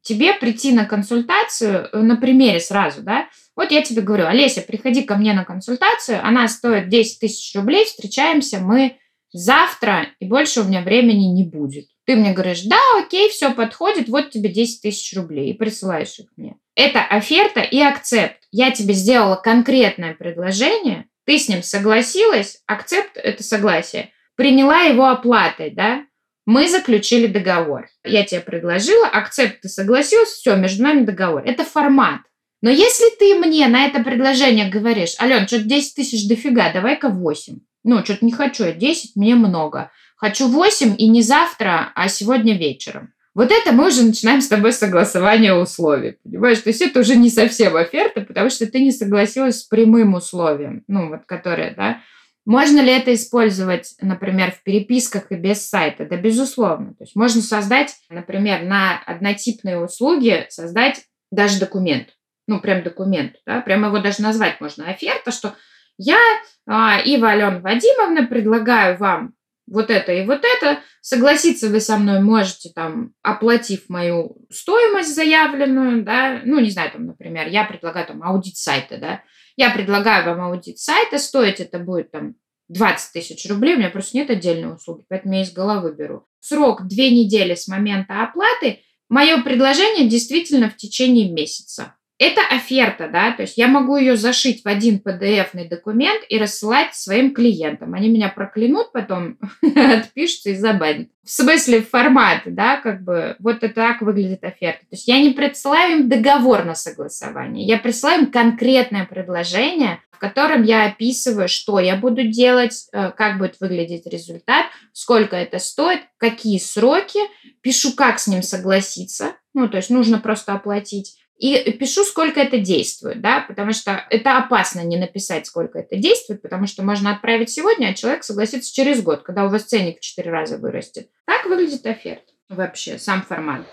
тебе 0.01 0.33
прийти 0.33 0.71
на 0.71 0.85
консультацию 0.85 1.89
э, 1.91 1.99
на 1.99 2.15
примере 2.15 2.59
сразу, 2.59 3.03
да, 3.03 3.27
вот 3.55 3.71
я 3.71 3.81
тебе 3.81 4.01
говорю, 4.01 4.25
Олеся, 4.25 4.61
приходи 4.61 5.03
ко 5.03 5.15
мне 5.15 5.33
на 5.33 5.43
консультацию, 5.43 6.25
она 6.25 6.47
стоит 6.47 6.89
10 6.89 7.19
тысяч 7.19 7.53
рублей, 7.55 7.85
встречаемся 7.85 8.59
мы 8.59 8.97
завтра, 9.33 10.07
и 10.19 10.25
больше 10.25 10.61
у 10.61 10.63
меня 10.63 10.81
времени 10.81 11.25
не 11.25 11.43
будет. 11.43 11.89
Ты 12.07 12.15
мне 12.15 12.31
говоришь, 12.31 12.63
да, 12.63 12.79
окей, 12.97 13.29
все 13.29 13.53
подходит, 13.53 14.07
вот 14.07 14.29
тебе 14.29 14.49
10 14.49 14.81
тысяч 14.81 15.13
рублей, 15.15 15.51
и 15.51 15.57
присылаешь 15.57 16.17
их 16.19 16.27
мне. 16.37 16.55
Это 16.73 17.01
оферта 17.01 17.59
и 17.59 17.81
акцепт. 17.81 18.37
Я 18.49 18.71
тебе 18.71 18.93
сделала 18.93 19.35
конкретное 19.35 20.15
предложение, 20.15 21.09
ты 21.25 21.37
с 21.37 21.49
ним 21.49 21.61
согласилась, 21.61 22.61
акцепт– 22.65 23.11
это 23.15 23.43
согласие, 23.43 24.11
приняла 24.37 24.83
его 24.83 25.07
оплатой, 25.07 25.71
да, 25.71 26.05
мы 26.45 26.69
заключили 26.69 27.27
договор. 27.27 27.89
Я 28.05 28.23
тебе 28.23 28.39
предложила, 28.39 29.05
акцепт, 29.05 29.59
ты 29.59 29.67
согласилась, 29.67 30.29
все, 30.29 30.55
между 30.55 30.83
нами 30.83 31.03
договор. 31.03 31.43
Это 31.45 31.65
формат. 31.65 32.21
Но 32.61 32.69
если 32.69 33.13
ты 33.19 33.35
мне 33.35 33.67
на 33.67 33.85
это 33.85 34.01
предложение 34.01 34.69
говоришь, 34.69 35.15
Ален, 35.21 35.45
что-то 35.45 35.65
10 35.65 35.95
тысяч 35.95 36.25
дофига, 36.29 36.71
давай-ка 36.71 37.09
8. 37.09 37.59
Ну, 37.83 38.05
что-то 38.05 38.25
не 38.25 38.31
хочу, 38.31 38.63
я 38.63 38.71
10, 38.71 39.17
мне 39.17 39.35
много. 39.35 39.91
Хочу 40.17 40.47
8 40.47 40.95
и 40.97 41.07
не 41.07 41.21
завтра, 41.21 41.91
а 41.95 42.07
сегодня 42.07 42.57
вечером. 42.57 43.13
Вот 43.35 43.51
это 43.51 43.71
мы 43.71 43.89
уже 43.89 44.01
начинаем 44.01 44.41
с 44.41 44.47
тобой 44.47 44.73
согласование 44.73 45.53
условий. 45.53 46.17
Понимаешь, 46.23 46.57
то 46.57 46.69
есть 46.69 46.81
это 46.81 47.01
уже 47.01 47.15
не 47.15 47.29
совсем 47.29 47.75
оферта, 47.75 48.21
потому 48.21 48.49
что 48.49 48.65
ты 48.65 48.79
не 48.79 48.91
согласилась 48.91 49.59
с 49.59 49.63
прямым 49.63 50.15
условием, 50.15 50.83
ну, 50.87 51.09
вот 51.09 51.25
которое, 51.27 51.75
да. 51.75 52.01
Можно 52.45 52.79
ли 52.79 52.91
это 52.91 53.13
использовать, 53.13 53.93
например, 54.01 54.51
в 54.53 54.63
переписках 54.63 55.31
и 55.31 55.35
без 55.35 55.69
сайта? 55.69 56.07
Да, 56.07 56.17
безусловно. 56.17 56.95
То 56.95 57.03
есть 57.03 57.15
можно 57.15 57.41
создать, 57.41 57.95
например, 58.09 58.63
на 58.63 58.97
однотипные 59.05 59.79
услуги 59.79 60.47
создать 60.49 61.03
даже 61.31 61.59
документ. 61.59 62.15
ну, 62.47 62.61
прям 62.61 62.81
документу, 62.81 63.37
да, 63.45 63.59
прям 63.59 63.85
его 63.85 63.99
даже 63.99 64.21
назвать 64.21 64.61
можно 64.61 64.89
оферта, 64.89 65.31
что 65.31 65.53
я, 65.97 66.17
а, 66.65 66.99
Ива 67.01 67.31
Алена 67.31 67.59
Вадимовна, 67.59 68.25
предлагаю 68.25 68.97
вам 68.97 69.33
вот 69.67 69.89
это 69.89 70.13
и 70.13 70.25
вот 70.25 70.41
это. 70.43 70.79
Согласиться 71.01 71.69
вы 71.69 71.79
со 71.79 71.97
мной 71.97 72.21
можете, 72.21 72.71
там, 72.73 73.13
оплатив 73.21 73.89
мою 73.89 74.37
стоимость 74.49 75.13
заявленную, 75.13 76.03
да, 76.03 76.41
ну, 76.43 76.59
не 76.59 76.69
знаю, 76.69 76.91
там, 76.91 77.05
например, 77.05 77.47
я 77.47 77.65
предлагаю 77.65 78.07
там 78.07 78.23
аудит 78.23 78.57
сайта, 78.57 78.97
да, 78.97 79.21
я 79.55 79.69
предлагаю 79.69 80.25
вам 80.25 80.41
аудит 80.41 80.79
сайта, 80.79 81.19
стоить 81.19 81.59
это 81.59 81.79
будет 81.79 82.11
там 82.11 82.35
20 82.69 83.13
тысяч 83.13 83.49
рублей, 83.49 83.75
у 83.75 83.77
меня 83.77 83.89
просто 83.89 84.17
нет 84.17 84.29
отдельной 84.29 84.73
услуги, 84.73 85.05
поэтому 85.07 85.35
я 85.35 85.41
из 85.41 85.51
головы 85.51 85.93
беру. 85.93 86.25
Срок 86.39 86.87
две 86.87 87.11
недели 87.11 87.55
с 87.55 87.67
момента 87.67 88.23
оплаты, 88.23 88.81
мое 89.09 89.41
предложение 89.41 90.07
действительно 90.09 90.69
в 90.69 90.75
течение 90.75 91.31
месяца. 91.31 91.95
Это 92.19 92.41
оферта, 92.49 93.07
да, 93.07 93.31
то 93.31 93.43
есть 93.43 93.57
я 93.57 93.67
могу 93.67 93.95
ее 93.95 94.17
зашить 94.17 94.63
в 94.63 94.67
один 94.67 94.97
PDF-ный 94.97 95.67
документ 95.67 96.23
и 96.29 96.39
рассылать 96.39 96.95
своим 96.95 97.31
клиентам. 97.31 97.93
Они 97.93 98.09
меня 98.09 98.29
проклянут 98.29 98.91
потом, 98.91 99.37
отпишутся 99.61 100.49
и 100.49 100.55
забанят. 100.55 101.09
В 101.23 101.29
смысле 101.29 101.81
формат, 101.81 102.41
да, 102.45 102.77
как 102.77 103.03
бы 103.03 103.35
вот 103.37 103.57
это 103.57 103.69
так 103.69 104.01
выглядит 104.01 104.43
оферта. 104.43 104.79
То 104.79 104.93
есть 104.93 105.07
я 105.07 105.21
не 105.21 105.29
присылаю 105.29 105.99
им 105.99 106.09
договор 106.09 106.65
на 106.65 106.73
согласование, 106.73 107.67
я 107.67 107.77
присылаю 107.77 108.23
им 108.23 108.31
конкретное 108.31 109.05
предложение, 109.05 109.99
в 110.09 110.19
котором 110.19 110.63
я 110.63 110.87
описываю, 110.87 111.47
что 111.47 111.79
я 111.79 111.95
буду 111.95 112.23
делать, 112.23 112.87
э, 112.91 113.11
как 113.11 113.37
будет 113.37 113.59
выглядеть 113.59 114.07
результат, 114.07 114.65
сколько 114.91 115.35
это 115.35 115.59
стоит, 115.59 115.99
какие 116.17 116.57
сроки, 116.57 117.19
пишу, 117.61 117.93
как 117.93 118.17
с 118.17 118.25
ним 118.25 118.41
согласиться, 118.41 119.35
ну, 119.53 119.69
то 119.69 119.77
есть 119.77 119.91
нужно 119.91 120.17
просто 120.17 120.53
оплатить, 120.53 121.17
и 121.37 121.71
пишу, 121.73 122.03
сколько 122.03 122.39
это 122.39 122.57
действует, 122.57 123.21
да, 123.21 123.45
потому 123.47 123.71
что 123.71 124.03
это 124.09 124.37
опасно 124.37 124.81
не 124.81 124.97
написать, 124.97 125.45
сколько 125.45 125.79
это 125.79 125.95
действует, 125.95 126.41
потому 126.41 126.65
что 126.65 126.83
можно 126.83 127.11
отправить 127.11 127.49
сегодня, 127.49 127.87
а 127.87 127.93
человек 127.93 128.23
согласится 128.23 128.73
через 128.73 129.03
год, 129.03 129.23
когда 129.23 129.45
у 129.45 129.49
вас 129.49 129.63
ценник 129.63 129.99
в 129.99 130.01
4 130.01 130.31
раза 130.31 130.57
вырастет. 130.57 131.09
Так 131.25 131.45
выглядит 131.45 131.85
оферта 131.85 132.33
вообще, 132.49 132.97
сам 132.97 133.21
формат. 133.21 133.65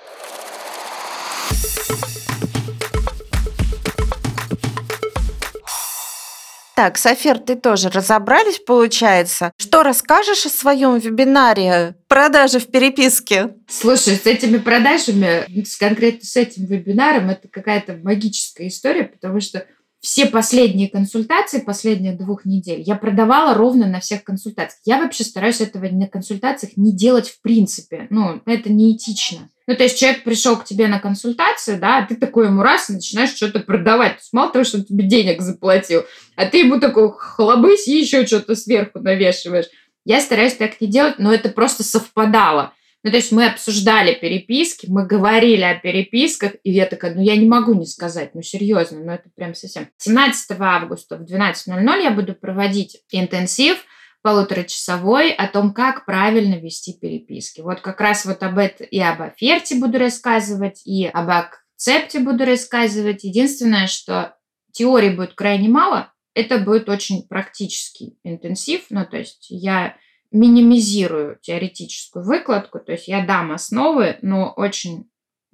Так, 6.77 6.99
с 6.99 7.07
офертой 7.07 7.55
тоже 7.55 7.89
разобрались, 7.89 8.59
получается. 8.59 9.53
Что 9.57 9.85
расскажешь 9.85 10.45
о 10.45 10.49
своем 10.49 10.99
вебинаре 10.99 11.95
«Продажи 12.09 12.59
в 12.59 12.67
переписке»? 12.67 13.55
Слушай, 13.69 14.17
с 14.17 14.27
этими 14.27 14.59
продажами, 14.59 15.47
конкретно 15.79 16.25
с 16.25 16.37
этим 16.37 16.67
вебинаром, 16.67 17.31
это 17.31 17.47
какая-то 17.47 17.99
магическая 18.03 18.67
история, 18.67 19.05
потому 19.05 19.41
что 19.41 19.67
все 20.01 20.27
последние 20.27 20.91
консультации, 20.91 21.61
последних 21.61 22.19
двух 22.19 22.45
недель, 22.45 22.83
я 22.83 22.97
продавала 22.97 23.55
ровно 23.55 23.87
на 23.87 24.01
всех 24.01 24.25
консультациях. 24.25 24.83
Я 24.85 24.99
вообще 24.99 25.25
стараюсь 25.25 25.61
этого 25.61 25.87
на 25.89 26.09
консультациях 26.09 26.77
не 26.77 26.93
делать 26.93 27.29
в 27.31 27.41
принципе. 27.41 28.09
Ну, 28.11 28.43
это 28.47 28.71
неэтично. 28.71 29.49
Ну, 29.67 29.77
то 29.77 29.85
есть 29.85 29.99
человек 29.99 30.25
пришел 30.25 30.57
к 30.57 30.65
тебе 30.65 30.89
на 30.89 31.01
консультацию, 31.01 31.79
да, 31.79 31.99
а 31.99 32.07
ты 32.07 32.17
такой 32.17 32.47
ему 32.47 32.63
раз 32.63 32.91
и 32.91 32.95
начинаешь 32.95 33.35
что-то 33.35 33.61
продавать. 33.61 34.13
То 34.13 34.21
есть 34.21 34.33
мало 34.33 34.53
того, 34.53 34.65
что 34.65 34.79
он 34.79 34.85
тебе 34.85 35.05
денег 35.05 35.41
заплатил, 35.41 36.05
а 36.37 36.47
ты 36.47 36.59
ему 36.59 36.79
такой 36.79 37.11
хлобысь 37.17 37.89
и 37.89 37.99
еще 37.99 38.27
что-то 38.27 38.57
сверху 38.57 39.01
навешиваешь. 39.01 39.67
Я 40.05 40.21
стараюсь 40.21 40.55
так 40.55 40.81
не 40.81 40.87
делать, 40.87 41.19
но 41.19 41.33
это 41.33 41.49
просто 41.49 41.83
совпадало. 41.83 42.75
Ну, 43.03 43.11
то 43.11 43.17
есть 43.17 43.33
мы 43.33 43.47
обсуждали 43.47 44.15
переписки, 44.15 44.87
мы 44.89 45.07
говорили 45.07 45.63
о 45.63 45.79
переписках, 45.79 46.53
и 46.63 46.71
я 46.71 46.87
такая, 46.87 47.15
ну, 47.15 47.23
я 47.23 47.37
не 47.37 47.47
могу 47.47 47.75
не 47.75 47.87
сказать, 47.87 48.35
ну, 48.35 48.43
серьезно, 48.43 49.01
ну, 49.01 49.13
это 49.13 49.29
прям 49.35 49.55
совсем. 49.55 49.89
17 49.99 50.57
августа 50.59 51.17
в 51.17 51.23
12.00 51.23 52.03
я 52.03 52.11
буду 52.11 52.35
проводить 52.35 52.99
интенсив– 53.11 53.79
полуторачасовой 54.25 55.33
о 55.33 55.47
том, 55.49 55.75
как 55.75 56.07
правильно 56.07 56.55
вести 56.55 56.95
переписки. 56.99 57.61
Вот 57.61 57.83
как 57.83 58.01
раз 58.01 58.25
вот 58.25 58.43
об 58.43 58.57
этом 58.57 58.87
и 58.87 58.99
об 58.99 59.21
оферте 59.21 59.75
буду 59.75 59.99
рассказывать, 59.99 60.81
и 60.87 61.05
об 61.05 61.29
акцепте 61.29 62.21
буду 62.21 62.47
рассказывать. 62.47 63.23
Единственное, 63.23 63.87
что 63.87 64.35
теории 64.73 65.11
будет 65.11 65.35
крайне 65.35 65.69
мало, 65.69 66.11
это 66.33 66.57
будет 66.57 66.89
очень 66.89 67.29
практический 67.29 68.17
интенсив, 68.25 68.87
ну, 68.89 69.05
то 69.05 69.19
есть 69.19 69.47
я 69.51 69.95
минимизирую 70.31 71.39
теоретическую 71.43 72.25
выкладку, 72.25 72.81
то 72.81 72.93
есть 72.93 73.07
я 73.09 73.27
дам 73.27 73.53
основы, 73.53 74.17
но 74.23 74.55
очень 74.57 75.05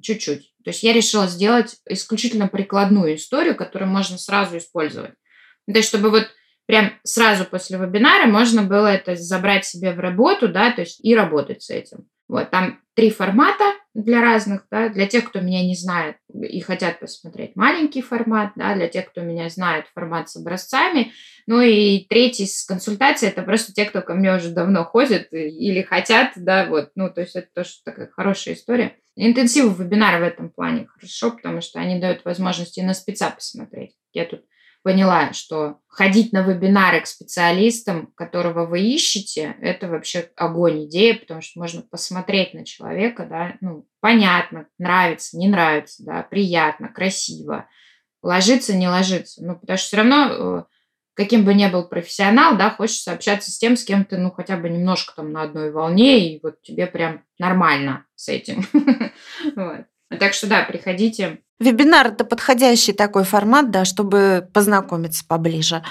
чуть-чуть. 0.01 0.55
То 0.63 0.71
есть 0.71 0.85
я 0.85 0.93
решила 0.93 1.27
сделать 1.27 1.77
исключительно 1.89 2.47
прикладную 2.47 3.17
историю, 3.17 3.57
которую 3.57 3.91
можно 3.91 4.17
сразу 4.17 4.59
использовать. 4.59 5.15
То 5.67 5.77
есть 5.77 5.89
чтобы 5.89 6.11
вот 6.11 6.29
прям 6.71 6.93
сразу 7.03 7.45
после 7.47 7.79
вебинара 7.79 8.27
можно 8.27 8.63
было 8.63 8.87
это 8.87 9.17
забрать 9.17 9.65
себе 9.65 9.93
в 9.93 9.99
работу, 9.99 10.47
да, 10.47 10.71
то 10.71 10.83
есть 10.83 11.05
и 11.05 11.17
работать 11.17 11.63
с 11.63 11.71
этим. 11.71 12.07
Вот, 12.29 12.49
там 12.51 12.79
три 12.95 13.11
формата 13.11 13.65
для 13.93 14.21
разных, 14.21 14.65
да, 14.71 14.89
для 14.89 15.09
тех, 15.09 15.29
кто 15.29 15.41
меня 15.41 15.65
не 15.65 15.75
знает 15.75 16.19
и 16.33 16.61
хотят 16.61 17.01
посмотреть 17.01 17.57
маленький 17.57 18.03
формат, 18.03 18.53
да, 18.55 18.77
для 18.77 18.87
тех, 18.87 19.11
кто 19.11 19.23
меня 19.23 19.49
знает, 19.49 19.87
формат 19.93 20.31
с 20.31 20.37
образцами. 20.37 21.11
Ну 21.49 21.61
и 21.61 22.07
третий 22.09 22.47
с 22.47 22.65
консультацией, 22.65 23.33
это 23.33 23.43
просто 23.43 23.73
те, 23.73 23.85
кто 23.85 24.01
ко 24.01 24.15
мне 24.15 24.33
уже 24.33 24.51
давно 24.51 24.85
ходит 24.85 25.33
или 25.33 25.83
хотят, 25.83 26.35
да, 26.37 26.67
вот, 26.67 26.91
ну, 26.95 27.11
то 27.11 27.23
есть 27.23 27.35
это 27.35 27.49
тоже 27.53 27.71
такая 27.85 28.09
хорошая 28.13 28.55
история. 28.55 28.97
Интенсивы 29.17 29.75
вебинара 29.75 30.21
в 30.21 30.23
этом 30.23 30.51
плане 30.51 30.87
хорошо, 30.87 31.33
потому 31.33 31.63
что 31.63 31.81
они 31.81 32.01
дают 32.01 32.25
возможность 32.25 32.81
на 32.81 32.95
спеца 32.95 33.31
посмотреть. 33.31 33.97
Я 34.13 34.25
тут 34.25 34.45
поняла, 34.83 35.33
что 35.33 35.79
ходить 35.87 36.33
на 36.33 36.43
вебинары 36.43 37.01
к 37.01 37.07
специалистам, 37.07 38.12
которого 38.14 38.66
вы 38.66 38.81
ищете, 38.81 39.57
это 39.61 39.88
вообще 39.88 40.31
огонь 40.37 40.87
идея, 40.87 41.19
потому 41.19 41.43
что 41.43 41.61
можно 41.61 41.83
посмотреть 41.83 42.55
на 42.55 42.64
человека, 42.64 43.27
да, 43.29 43.57
ну, 43.61 43.87
понятно, 44.01 44.66
нравится, 44.79 45.37
не 45.37 45.49
нравится, 45.49 46.05
да, 46.05 46.23
приятно, 46.23 46.88
красиво, 46.88 47.69
ложится, 48.23 48.75
не 48.75 48.88
ложится, 48.88 49.45
ну, 49.45 49.57
потому 49.59 49.77
что 49.77 49.87
все 49.87 49.97
равно 49.99 50.29
э, 50.31 50.64
каким 51.14 51.45
бы 51.45 51.53
ни 51.53 51.66
был 51.66 51.87
профессионал, 51.87 52.57
да, 52.57 52.71
хочется 52.71 53.12
общаться 53.12 53.51
с 53.51 53.59
тем, 53.59 53.77
с 53.77 53.85
кем 53.85 54.05
ты, 54.05 54.16
ну, 54.16 54.31
хотя 54.31 54.57
бы 54.57 54.71
немножко 54.71 55.14
там 55.14 55.33
на 55.33 55.43
одной 55.43 55.71
волне, 55.71 56.35
и 56.35 56.40
вот 56.43 56.62
тебе 56.62 56.87
прям 56.87 57.25
нормально 57.38 58.07
с 58.14 58.29
этим. 58.29 58.64
Так 60.18 60.35
что 60.35 60.49
да, 60.49 60.64
приходите, 60.64 61.40
Вебинар– 61.61 62.07
это 62.09 62.25
подходящий 62.25 62.94
такой 62.94 63.25
формат, 63.25 63.70
да, 63.70 63.85
чтобы 63.85 64.49
познакомиться 64.55 65.25
поближе. 65.27 65.85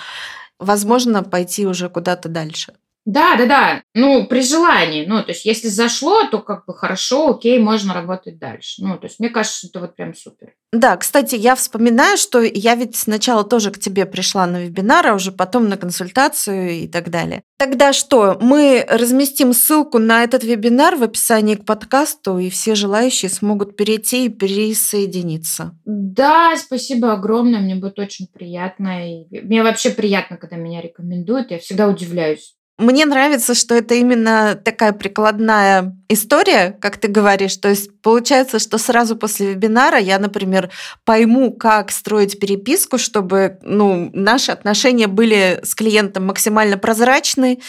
Возможно, 0.57 1.23
пойти 1.23 1.67
уже 1.67 1.89
куда-то 1.89 2.27
дальше. 2.27 2.73
Да, 3.05 3.35
да, 3.37 3.45
да. 3.45 3.83
Ну, 3.95 4.27
при 4.27 4.41
желании. 4.41 5.05
Ну, 5.05 5.23
то 5.23 5.31
есть, 5.31 5.45
если 5.45 5.67
зашло, 5.67 6.25
то 6.29 6.39
как 6.39 6.65
бы 6.65 6.75
хорошо, 6.75 7.31
окей, 7.31 7.57
можно 7.57 7.93
работать 7.93 8.37
дальше. 8.37 8.83
Ну, 8.83 8.97
то 8.97 9.07
есть, 9.07 9.19
мне 9.19 9.29
кажется, 9.29 9.67
это 9.67 9.79
вот 9.79 9.95
прям 9.95 10.13
супер. 10.13 10.53
Да, 10.71 10.95
кстати, 10.97 11.33
я 11.33 11.55
вспоминаю, 11.55 12.17
что 12.17 12.41
я 12.41 12.75
ведь 12.75 12.95
сначала 12.95 13.43
тоже 13.43 13.71
к 13.71 13.79
тебе 13.79 14.05
пришла 14.05 14.45
на 14.45 14.63
вебинар, 14.65 15.07
а 15.07 15.15
уже 15.15 15.31
потом 15.31 15.67
на 15.67 15.77
консультацию 15.77 16.69
и 16.83 16.87
так 16.87 17.09
далее. 17.09 17.41
Тогда 17.57 17.93
что, 17.93 18.37
мы 18.39 18.85
разместим 18.87 19.53
ссылку 19.53 19.97
на 19.97 20.23
этот 20.23 20.43
вебинар 20.43 20.95
в 20.95 21.01
описании 21.01 21.55
к 21.55 21.65
подкасту, 21.65 22.37
и 22.37 22.51
все 22.51 22.75
желающие 22.75 23.31
смогут 23.31 23.75
перейти 23.75 24.25
и 24.25 24.29
присоединиться. 24.29 25.75
Да, 25.85 26.55
спасибо 26.55 27.13
огромное, 27.13 27.59
мне 27.59 27.73
будет 27.73 27.97
очень 27.97 28.27
приятно. 28.27 29.09
И 29.09 29.41
мне 29.41 29.63
вообще 29.63 29.89
приятно, 29.89 30.37
когда 30.37 30.57
меня 30.57 30.81
рекомендуют, 30.81 31.49
я 31.49 31.57
всегда 31.57 31.87
удивляюсь 31.87 32.58
мне 32.79 33.05
нравится, 33.05 33.53
что 33.53 33.75
это 33.75 33.93
именно 33.93 34.55
такая 34.55 34.93
прикладная 34.93 35.95
история, 36.07 36.77
как 36.79 36.97
ты 36.97 37.09
говоришь. 37.09 37.57
То 37.57 37.67
есть 37.67 38.01
получается, 38.01 38.57
что 38.57 38.77
сразу 38.77 39.17
после 39.17 39.51
вебинара 39.53 39.97
я, 39.97 40.17
например, 40.17 40.71
пойму, 41.03 41.51
как 41.51 41.91
строить 41.91 42.39
переписку, 42.39 42.97
чтобы 42.97 43.59
ну, 43.63 44.09
наши 44.13 44.51
отношения 44.51 45.07
были 45.07 45.59
с 45.61 45.75
клиентом 45.75 46.25
максимально 46.27 46.77
прозрачны, 46.77 47.59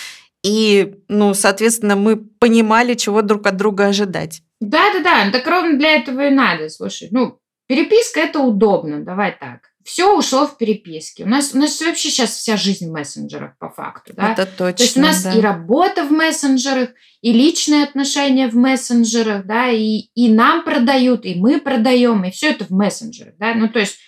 и, 0.42 0.94
ну, 1.08 1.34
соответственно, 1.34 1.96
мы 1.96 2.16
понимали, 2.16 2.94
чего 2.94 3.20
друг 3.20 3.46
от 3.46 3.56
друга 3.56 3.86
ожидать. 3.86 4.42
Да-да-да, 4.60 5.30
так 5.32 5.46
ровно 5.46 5.76
для 5.76 5.96
этого 5.96 6.28
и 6.28 6.30
надо. 6.30 6.68
Слушай, 6.68 7.08
ну, 7.10 7.38
переписка– 7.66 8.20
это 8.22 8.38
удобно, 8.38 9.04
давай 9.04 9.36
так 9.38 9.69
все 9.84 10.16
ушло 10.16 10.46
в 10.46 10.58
переписке. 10.58 11.24
У 11.24 11.28
нас, 11.28 11.54
у 11.54 11.58
нас 11.58 11.80
вообще 11.80 12.10
сейчас 12.10 12.30
вся 12.30 12.56
жизнь 12.56 12.88
в 12.88 12.92
мессенджерах 12.92 13.56
по 13.58 13.70
факту. 13.70 14.12
Да? 14.14 14.32
Это 14.32 14.46
точно. 14.46 14.72
То 14.72 14.82
есть 14.82 14.96
у 14.96 15.00
нас 15.00 15.22
да. 15.22 15.32
и 15.32 15.40
работа 15.40 16.04
в 16.04 16.10
мессенджерах, 16.10 16.90
и 17.22 17.32
личные 17.32 17.84
отношения 17.84 18.48
в 18.48 18.54
мессенджерах, 18.54 19.46
да, 19.46 19.68
и, 19.70 20.08
и 20.14 20.32
нам 20.32 20.64
продают, 20.64 21.24
и 21.24 21.34
мы 21.34 21.60
продаем, 21.60 22.24
и 22.24 22.30
все 22.30 22.50
это 22.50 22.64
в 22.64 22.70
мессенджерах. 22.70 23.34
Да? 23.38 23.54
Ну, 23.54 23.68
то 23.68 23.78
есть, 23.78 23.98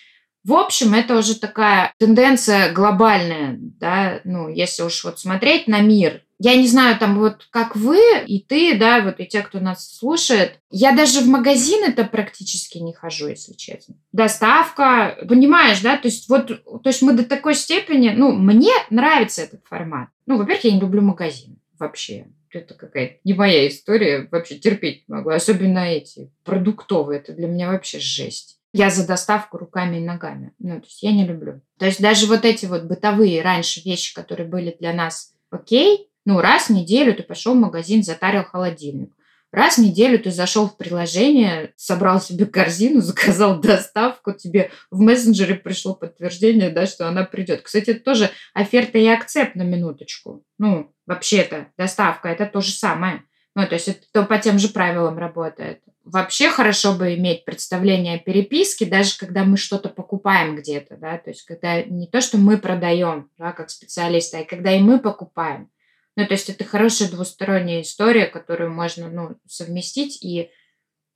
в 0.45 0.53
общем, 0.55 0.95
это 0.95 1.17
уже 1.17 1.39
такая 1.39 1.95
тенденция 1.99 2.73
глобальная, 2.73 3.57
да, 3.59 4.21
ну, 4.25 4.49
если 4.49 4.83
уж 4.83 5.05
вот 5.05 5.21
смотреть 5.21 5.69
на 5.69 5.81
мир, 5.81 6.23
Я 6.45 6.57
не 6.57 6.67
знаю, 6.67 6.99
там 6.99 7.21
вот 7.21 7.47
как 7.51 7.77
вы 7.77 8.01
и 8.27 8.41
ты, 8.41 8.77
да, 8.77 9.01
вот 9.03 9.21
и 9.21 9.27
те, 9.27 9.43
кто 9.43 9.61
нас 9.61 9.97
слушает. 9.97 10.59
Я 10.73 10.91
даже 10.91 11.21
в 11.21 11.29
магазины-то 11.29 12.03
практически 12.03 12.79
не 12.79 12.93
хожу, 12.93 13.29
если 13.29 13.53
честно. 13.53 13.95
Доставка, 14.11 15.19
понимаешь, 15.29 15.81
да, 15.83 15.97
то 15.97 16.09
есть 16.09 16.29
вот, 16.29 16.49
то 16.49 16.89
есть 16.89 17.01
мы 17.01 17.13
до 17.13 17.25
такой 17.25 17.55
степени, 17.55 18.11
ну, 18.11 18.33
мне 18.33 18.73
нравится 18.91 19.43
этот 19.43 19.65
формат. 19.69 20.09
Ну, 20.27 20.37
во-первых, 20.37 20.65
я 20.65 20.73
не 20.73 20.81
люблю 20.81 21.01
магазин 21.01 21.61
вообще. 21.79 22.27
Это 22.51 22.75
какая-то 22.75 23.21
не 23.23 23.35
моя 23.35 23.69
история, 23.69 24.27
вообще 24.33 24.57
терпеть 24.57 25.09
не 25.09 25.15
могу. 25.15 25.31
Особенно 25.31 25.79
эти 25.79 26.33
продуктовые, 26.43 27.21
это 27.21 27.35
для 27.35 27.47
меня 27.47 27.71
вообще 27.71 28.01
жесть. 28.01 28.59
Я 28.73 28.91
за 28.91 29.07
доставку 29.07 29.59
руками 29.59 29.99
и 29.99 30.05
ногами. 30.05 30.55
Ну, 30.59 30.81
то 30.81 30.87
есть 30.87 31.05
я 31.05 31.13
не 31.13 31.25
люблю. 31.25 31.61
То 31.79 31.87
есть 31.87 32.03
даже 32.03 32.27
вот 32.27 32.45
эти 32.45 32.67
вот 32.67 32.83
бытовые 32.83 33.43
раньше 33.43 33.81
вещи, 33.85 34.13
которые 34.13 34.49
были 34.49 34.77
для 34.81 34.93
нас 34.93 35.35
окей, 35.51 36.09
ну, 36.25 36.41
раз 36.41 36.69
в 36.69 36.73
неделю 36.73 37.15
ты 37.15 37.23
пошел 37.23 37.55
в 37.55 37.61
магазин, 37.61 38.03
затарил 38.03 38.45
холодильник. 38.45 39.13
Раз 39.53 39.77
в 39.77 39.83
неделю 39.83 40.19
ты 40.19 40.31
зашел 40.31 40.67
в 40.67 40.79
приложение, 40.79 41.75
собрал 41.77 42.23
себе 42.23 42.47
корзину, 42.47 43.01
заказал 43.03 43.61
доставку, 43.61 44.33
тебе 44.33 44.71
в 44.91 45.01
мессенджере 45.01 45.55
пришло 45.55 45.95
подтверждение, 45.95 46.71
да, 46.71 46.87
что 46.87 47.07
она 47.07 47.25
придет. 47.25 47.63
Кстати, 47.63 47.91
это 47.91 48.01
тоже 48.01 48.31
оферта 48.55 48.99
и 48.99 49.07
акцепт 49.07 49.55
на 49.55 49.63
минуточку. 49.63 50.43
Ну, 50.59 50.93
вообще-то 51.07 51.69
доставка 51.77 52.29
это 52.29 52.47
то 52.47 52.63
же 52.63 52.73
самое. 52.73 53.25
Ну, 53.55 53.67
то 53.67 53.75
есть 53.75 53.89
это 53.89 54.01
то 54.13 54.25
по 54.25 54.39
тем 54.39 54.59
же 54.59 54.69
правилам 54.69 55.19
работает. 55.19 55.83
Вообще 56.05 56.49
хорошо 56.49 56.95
бы 56.95 57.15
иметь 57.15 57.45
представление 57.45 58.17
о 58.17 58.19
переписке, 58.19 58.87
даже 58.87 59.19
когда 59.19 59.45
мы 59.45 59.59
что-то 59.59 59.91
покупаем 59.91 60.57
где-то, 60.57 60.97
да, 60.97 61.19
то 61.19 61.31
есть 61.31 61.45
когда 61.45 61.83
не 61.83 62.09
то, 62.09 62.21
что 62.21 62.39
мы 62.39 62.59
продаем, 62.59 63.31
да, 63.39 63.53
как 63.53 63.71
специалисты, 63.71 64.39
а 64.39 64.45
когда 64.45 64.75
и 64.75 64.81
мы 64.81 64.99
покупаем. 64.99 65.71
Ну, 66.17 66.27
то 66.27 66.35
есть 66.35 66.51
это 66.51 66.65
хорошая 66.65 67.11
двусторонняя 67.11 67.81
история, 67.81 68.27
которую 68.27 68.71
можно 68.71 69.09
ну, 69.09 69.37
совместить, 69.47 70.23
и 70.23 70.51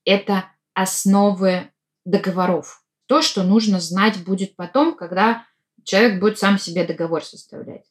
это 0.04 0.46
основы 0.72 1.70
договоров. 2.04 2.82
То, 3.06 3.20
что 3.20 3.42
нужно 3.42 3.78
знать 3.78 4.24
будет 4.24 4.56
потом, 4.56 4.96
когда 4.96 5.44
человек 5.84 6.20
будет 6.20 6.38
сам 6.38 6.58
себе 6.58 6.84
договор 6.84 7.24
составлять. 7.24 7.84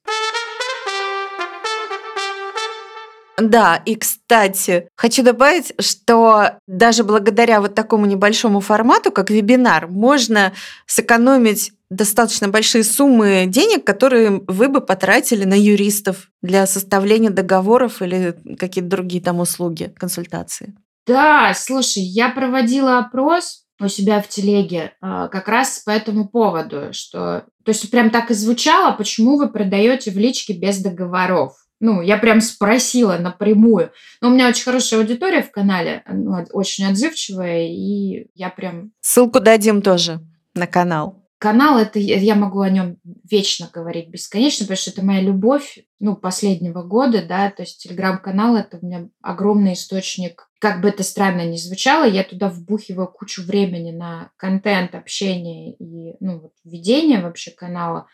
Да, 3.38 3.82
и, 3.86 3.96
кстати, 3.96 4.88
хочу 4.96 5.22
добавить, 5.22 5.74
что 5.80 6.58
даже 6.68 7.04
благодаря 7.04 7.60
вот 7.60 7.76
такому 7.76 8.06
небольшому 8.06 8.62
формату, 8.62 9.12
как 9.12 9.30
вебинар, 9.30 9.88
можно 9.88 10.54
сэкономить 10.86 11.74
достаточно 11.90 12.48
большие 12.48 12.84
суммы 12.84 13.46
денег, 13.48 13.86
которые 13.86 14.42
вы 14.48 14.68
бы 14.68 14.82
потратили 14.82 15.44
на 15.44 15.54
юристов 15.54 16.30
для 16.42 16.66
составления 16.66 17.30
договоров 17.30 18.02
или 18.02 18.36
какие-то 18.58 18.90
другие 18.90 19.22
там 19.22 19.40
услуги, 19.40 19.94
консультации. 19.98 20.76
Да, 21.08 21.54
слушай, 21.56 22.02
я 22.02 22.30
проводила 22.30 22.98
опрос 22.98 23.66
у 23.80 23.88
себя 23.88 24.22
в 24.22 24.28
телеге 24.28 24.94
а, 25.02 25.28
как 25.28 25.48
раз 25.48 25.80
по 25.86 25.92
этому 25.92 26.28
поводу, 26.28 26.94
что, 26.94 27.46
то 27.64 27.70
есть 27.70 27.90
прям 27.92 28.10
так 28.10 28.32
и 28.32 28.34
звучало, 28.34 28.94
почему 28.94 29.38
вы 29.38 29.50
продаете 29.50 30.12
в 30.12 30.18
личке 30.18 30.54
без 30.54 30.80
договоров. 30.80 31.54
Ну, 31.82 32.02
я 32.02 32.18
прям 32.18 32.40
спросила 32.40 33.18
напрямую. 33.18 33.92
Но 34.22 34.30
у 34.30 34.32
меня 34.32 34.48
очень 34.48 34.64
хорошая 34.64 35.02
аудитория 35.02 35.44
в 35.44 35.52
канале, 35.52 36.04
ну, 36.10 36.46
очень 36.54 36.86
отзывчивая, 36.86 37.68
и 37.68 38.28
я 38.34 38.50
прям... 38.50 38.92
Ссылку 39.02 39.42
дадим 39.42 39.82
тоже 39.82 40.22
на 40.54 40.68
канал. 40.68 41.25
Канал, 41.46 41.78
это 41.78 42.00
я 42.00 42.34
могу 42.34 42.62
о 42.62 42.72
нем 42.72 42.98
вечно 43.04 43.70
говорить 43.72 44.10
бесконечно, 44.10 44.64
потому 44.66 44.78
что 44.78 44.90
это 44.90 45.06
моя 45.06 45.22
любовь, 45.22 45.78
ну, 46.00 46.16
последнего 46.16 46.82
года, 46.82 47.24
да, 47.24 47.52
то 47.52 47.62
есть 47.62 47.84
телеграм-канал 47.84 48.56
это 48.56 48.80
у 48.82 48.84
меня 48.84 49.10
огромный 49.22 49.74
источник, 49.74 50.50
как 50.58 50.82
бы 50.82 50.88
это 50.88 51.04
странно 51.04 51.46
ни 51.46 51.56
звучало, 51.56 52.04
я 52.04 52.24
туда 52.24 52.50
вбухиваю 52.50 53.08
кучу 53.08 53.44
времени 53.44 53.92
на 53.92 54.32
контент, 54.38 54.96
общение 54.96 55.76
и, 55.76 56.16
ну, 56.20 56.40
вот, 56.40 56.54
ведение 56.64 57.22
вообще 57.22 57.52
канала, 57.52 58.08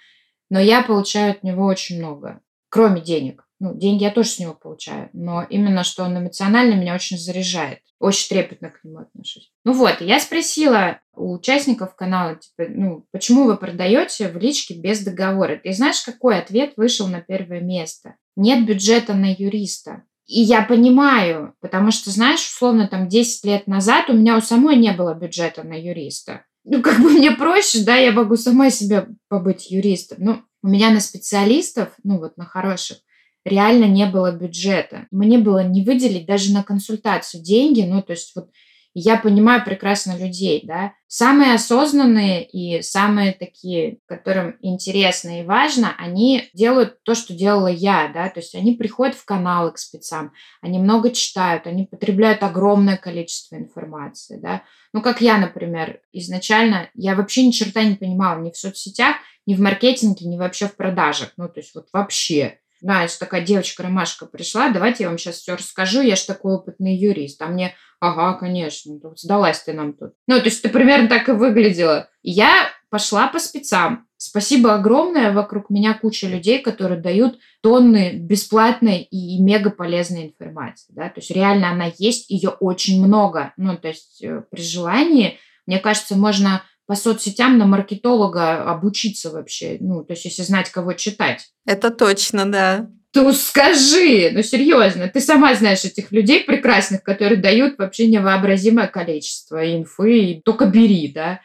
но 0.49 0.59
я 0.59 0.83
получаю 0.83 1.31
от 1.31 1.41
него 1.41 1.63
очень 1.67 1.99
много, 1.99 2.41
кроме 2.67 2.99
денег. 2.99 3.47
Ну, 3.61 3.75
деньги 3.75 4.01
я 4.01 4.09
тоже 4.09 4.29
с 4.29 4.39
него 4.39 4.55
получаю, 4.55 5.11
но 5.13 5.43
именно 5.43 5.83
что 5.83 6.03
он 6.03 6.17
эмоционально 6.17 6.73
меня 6.73 6.95
очень 6.95 7.19
заряжает. 7.19 7.77
Очень 7.99 8.29
трепетно 8.29 8.71
к 8.71 8.83
нему 8.83 9.01
отношусь. 9.01 9.51
Ну 9.63 9.73
вот, 9.73 10.01
я 10.01 10.19
спросила 10.19 10.99
у 11.13 11.35
участников 11.35 11.95
канала, 11.95 12.37
типа, 12.37 12.71
ну, 12.71 13.05
почему 13.11 13.43
вы 13.43 13.55
продаете 13.57 14.29
в 14.29 14.37
личке 14.37 14.73
без 14.73 15.03
договора? 15.03 15.61
Ты 15.63 15.73
знаешь, 15.73 16.01
какой 16.01 16.39
ответ 16.39 16.73
вышел 16.75 17.05
на 17.05 17.21
первое 17.21 17.61
место? 17.61 18.15
Нет 18.35 18.65
бюджета 18.65 19.13
на 19.13 19.31
юриста. 19.31 20.05
И 20.25 20.41
я 20.41 20.63
понимаю, 20.63 21.53
потому 21.61 21.91
что, 21.91 22.09
знаешь, 22.09 22.43
условно, 22.43 22.87
там 22.87 23.07
10 23.09 23.45
лет 23.45 23.67
назад 23.67 24.09
у 24.09 24.13
меня 24.13 24.37
у 24.37 24.41
самой 24.41 24.75
не 24.77 24.91
было 24.91 25.13
бюджета 25.13 25.61
на 25.61 25.79
юриста. 25.79 26.45
Ну, 26.63 26.81
как 26.81 26.99
бы 26.99 27.11
мне 27.11 27.29
проще, 27.29 27.83
да, 27.83 27.95
я 27.95 28.11
могу 28.11 28.37
сама 28.37 28.71
себе 28.71 29.05
побыть 29.29 29.69
юристом. 29.69 30.17
Ну, 30.19 30.41
у 30.63 30.67
меня 30.67 30.89
на 30.89 30.99
специалистов, 30.99 31.89
ну, 32.03 32.17
вот 32.17 32.37
на 32.37 32.45
хороших, 32.45 32.97
реально 33.45 33.85
не 33.85 34.05
было 34.05 34.31
бюджета. 34.31 35.07
Мне 35.11 35.37
было 35.37 35.63
не 35.63 35.83
выделить 35.83 36.25
даже 36.25 36.53
на 36.53 36.63
консультацию 36.63 37.43
деньги, 37.43 37.81
ну, 37.81 38.01
то 38.01 38.13
есть 38.13 38.35
вот 38.35 38.49
я 38.93 39.17
понимаю 39.17 39.63
прекрасно 39.63 40.17
людей, 40.17 40.61
да. 40.65 40.93
Самые 41.07 41.53
осознанные 41.53 42.43
и 42.43 42.81
самые 42.81 43.31
такие, 43.31 43.99
которым 44.05 44.57
интересно 44.61 45.41
и 45.41 45.45
важно, 45.45 45.95
они 45.97 46.49
делают 46.53 47.01
то, 47.03 47.15
что 47.15 47.33
делала 47.33 47.67
я, 47.67 48.11
да, 48.13 48.29
то 48.29 48.41
есть 48.41 48.53
они 48.53 48.73
приходят 48.73 49.15
в 49.15 49.23
каналы 49.23 49.71
к 49.71 49.77
спецам, 49.77 50.33
они 50.61 50.79
много 50.79 51.11
читают, 51.11 51.67
они 51.67 51.85
потребляют 51.85 52.43
огромное 52.43 52.97
количество 52.97 53.55
информации, 53.55 54.37
да. 54.41 54.63
Ну, 54.93 55.01
как 55.01 55.21
я, 55.21 55.37
например, 55.37 56.01
изначально, 56.11 56.89
я 56.93 57.15
вообще 57.15 57.45
ни 57.45 57.51
черта 57.51 57.83
не 57.83 57.95
понимала 57.95 58.41
ни 58.41 58.51
в 58.51 58.57
соцсетях, 58.57 59.15
ни 59.45 59.55
в 59.55 59.61
маркетинге, 59.61 60.27
ни 60.27 60.37
вообще 60.37 60.67
в 60.67 60.75
продажах, 60.75 61.31
ну, 61.37 61.47
то 61.47 61.61
есть 61.61 61.73
вот 61.75 61.87
вообще 61.93 62.59
знаешь, 62.81 63.15
такая 63.15 63.41
девочка-ромашка 63.41 64.25
пришла, 64.25 64.69
давайте 64.69 65.03
я 65.03 65.09
вам 65.09 65.17
сейчас 65.17 65.35
все 65.35 65.53
расскажу, 65.53 66.01
я 66.01 66.15
же 66.15 66.25
такой 66.25 66.55
опытный 66.55 66.95
юрист. 66.95 67.41
А 67.41 67.47
мне, 67.47 67.75
ага, 67.99 68.33
конечно, 68.33 68.99
сдалась 69.15 69.61
ты 69.61 69.73
нам 69.73 69.93
тут. 69.93 70.13
Ну, 70.27 70.39
то 70.39 70.45
есть 70.45 70.61
ты 70.61 70.69
примерно 70.69 71.07
так 71.07 71.29
и 71.29 71.33
выглядела. 71.33 72.09
Я 72.23 72.69
пошла 72.89 73.27
по 73.27 73.39
спецам. 73.39 74.07
Спасибо 74.17 74.75
огромное, 74.75 75.31
вокруг 75.31 75.69
меня 75.69 75.93
куча 75.93 76.27
людей, 76.27 76.59
которые 76.59 76.99
дают 76.99 77.39
тонны 77.61 78.13
бесплатной 78.13 79.01
и 79.01 79.41
мега 79.41 79.71
полезной 79.71 80.27
информации. 80.27 80.93
Да? 80.93 81.09
То 81.09 81.19
есть 81.21 81.31
реально 81.31 81.71
она 81.71 81.91
есть, 81.97 82.29
ее 82.29 82.49
очень 82.49 83.03
много. 83.03 83.53
Ну, 83.57 83.77
то 83.77 83.87
есть 83.87 84.23
э, 84.23 84.43
при 84.51 84.61
желании, 84.61 85.39
мне 85.65 85.79
кажется, 85.79 86.15
можно 86.15 86.63
по 86.91 86.95
соцсетям 86.95 87.57
на 87.57 87.65
маркетолога 87.65 88.69
обучиться 88.69 89.31
вообще. 89.31 89.77
Ну, 89.79 90.03
то 90.03 90.11
есть, 90.11 90.25
если 90.25 90.41
знать, 90.41 90.69
кого 90.71 90.91
читать. 90.91 91.47
Это 91.65 91.89
точно, 91.89 92.51
да. 92.51 92.89
Ты 93.13 93.31
скажи, 93.31 94.29
ну 94.33 94.43
серьезно, 94.43 95.07
ты 95.07 95.21
сама 95.21 95.55
знаешь 95.55 95.85
этих 95.85 96.11
людей 96.11 96.43
прекрасных, 96.43 97.01
которые 97.03 97.41
дают 97.41 97.77
вообще 97.77 98.07
невообразимое 98.07 98.87
количество 98.87 99.73
инфы, 99.73 100.19
и 100.19 100.41
только 100.41 100.65
бери, 100.65 101.07
да. 101.07 101.39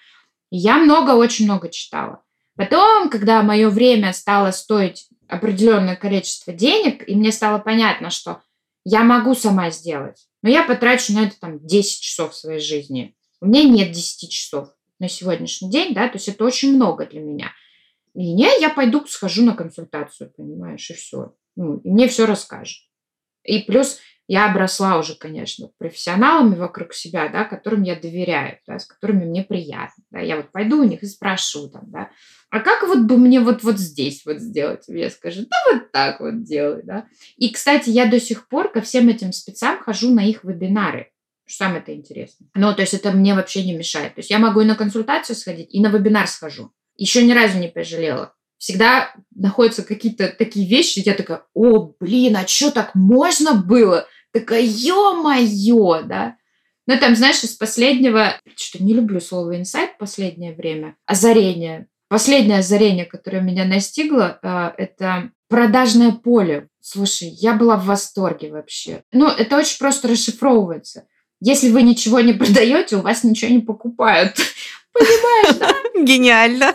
я 0.50 0.78
много, 0.78 1.12
очень 1.12 1.44
много 1.44 1.68
читала. 1.68 2.24
Потом, 2.56 3.08
когда 3.08 3.40
мое 3.44 3.70
время 3.70 4.12
стало 4.14 4.50
стоить 4.50 5.06
определенное 5.28 5.94
количество 5.94 6.52
денег, 6.52 7.08
и 7.08 7.14
мне 7.14 7.30
стало 7.30 7.60
понятно, 7.60 8.10
что 8.10 8.40
я 8.84 9.04
могу 9.04 9.36
сама 9.36 9.70
сделать, 9.70 10.26
но 10.42 10.50
я 10.50 10.64
потрачу 10.64 11.12
на 11.12 11.26
это 11.26 11.38
там 11.38 11.64
10 11.64 12.00
часов 12.00 12.34
своей 12.34 12.58
жизни. 12.58 13.14
У 13.40 13.46
меня 13.46 13.62
нет 13.62 13.92
10 13.92 14.28
часов 14.28 14.70
на 14.98 15.08
сегодняшний 15.08 15.70
день, 15.70 15.94
да, 15.94 16.08
то 16.08 16.16
есть 16.16 16.28
это 16.28 16.44
очень 16.44 16.74
много 16.74 17.06
для 17.06 17.20
меня. 17.20 17.52
И 18.14 18.32
не, 18.32 18.48
я 18.60 18.70
пойду 18.70 19.04
схожу 19.06 19.44
на 19.44 19.54
консультацию, 19.54 20.32
понимаешь, 20.36 20.88
и 20.90 20.94
все. 20.94 21.34
Ну, 21.54 21.78
и 21.78 21.90
мне 21.90 22.08
все 22.08 22.26
расскажет. 22.26 22.82
И 23.44 23.60
плюс 23.60 24.00
я 24.28 24.50
обросла 24.50 24.98
уже, 24.98 25.14
конечно, 25.14 25.70
профессионалами 25.78 26.56
вокруг 26.56 26.92
себя, 26.94 27.28
да, 27.28 27.44
которым 27.44 27.82
я 27.82 27.94
доверяю, 27.94 28.58
да, 28.66 28.78
с 28.78 28.86
которыми 28.86 29.24
мне 29.24 29.44
приятно. 29.44 30.02
Да. 30.10 30.20
Я 30.20 30.36
вот 30.36 30.50
пойду 30.50 30.80
у 30.80 30.84
них 30.84 31.02
и 31.02 31.06
спрошу 31.06 31.68
там, 31.68 31.84
да, 31.90 32.10
а 32.50 32.60
как 32.60 32.86
вот 32.88 33.00
бы 33.06 33.18
мне 33.18 33.40
вот, 33.40 33.62
вот 33.62 33.78
здесь 33.78 34.24
вот 34.24 34.38
сделать? 34.38 34.88
Мне 34.88 35.10
скажут, 35.10 35.48
да 35.48 35.56
вот 35.72 35.92
так 35.92 36.20
вот 36.20 36.42
делай, 36.42 36.82
да. 36.82 37.06
И, 37.36 37.50
кстати, 37.50 37.90
я 37.90 38.06
до 38.06 38.18
сих 38.18 38.48
пор 38.48 38.70
ко 38.70 38.80
всем 38.80 39.08
этим 39.08 39.32
спецам 39.32 39.78
хожу 39.78 40.12
на 40.12 40.24
их 40.24 40.42
вебинары. 40.42 41.12
Сам 41.46 41.76
это 41.76 41.94
интересно. 41.94 42.46
Ну, 42.54 42.74
то 42.74 42.82
есть 42.82 42.94
это 42.94 43.12
мне 43.12 43.34
вообще 43.34 43.64
не 43.64 43.76
мешает. 43.76 44.14
То 44.14 44.20
есть 44.20 44.30
я 44.30 44.38
могу 44.38 44.60
и 44.60 44.64
на 44.64 44.74
консультацию 44.74 45.36
сходить, 45.36 45.72
и 45.72 45.80
на 45.80 45.88
вебинар 45.88 46.26
схожу. 46.26 46.72
Еще 46.96 47.22
ни 47.22 47.32
разу 47.32 47.58
не 47.58 47.68
пожалела. 47.68 48.34
Всегда 48.58 49.14
находятся 49.34 49.82
какие-то 49.82 50.28
такие 50.28 50.68
вещи, 50.68 51.02
я 51.04 51.14
такая, 51.14 51.42
о, 51.54 51.92
блин, 52.00 52.36
а 52.36 52.46
что 52.46 52.70
так 52.70 52.94
можно 52.94 53.54
было? 53.54 54.06
Такая, 54.32 54.62
ё-моё, 54.62 56.02
да? 56.02 56.36
Ну, 56.86 56.98
там, 56.98 57.16
знаешь, 57.16 57.42
из 57.42 57.54
последнего, 57.54 58.34
что-то 58.56 58.84
не 58.84 58.94
люблю 58.94 59.20
слово 59.20 59.58
инсайт 59.58 59.92
в 59.92 59.98
последнее 59.98 60.54
время, 60.54 60.96
озарение. 61.04 61.88
Последнее 62.08 62.58
озарение, 62.58 63.04
которое 63.04 63.40
меня 63.40 63.64
настигло, 63.64 64.38
э, 64.40 64.70
это 64.78 65.32
продажное 65.48 66.12
поле. 66.12 66.68
Слушай, 66.80 67.28
я 67.28 67.54
была 67.54 67.76
в 67.76 67.86
восторге 67.86 68.52
вообще. 68.52 69.02
Ну, 69.12 69.26
это 69.28 69.56
очень 69.56 69.78
просто 69.78 70.08
расшифровывается. 70.08 71.06
Если 71.40 71.68
вы 71.68 71.82
ничего 71.82 72.20
не 72.20 72.32
продаете, 72.32 72.96
у 72.96 73.02
вас 73.02 73.24
ничего 73.24 73.50
не 73.50 73.60
покупают. 73.60 74.36
Понимаешь, 74.92 75.56
да? 75.56 75.74
Гениально. 76.02 76.74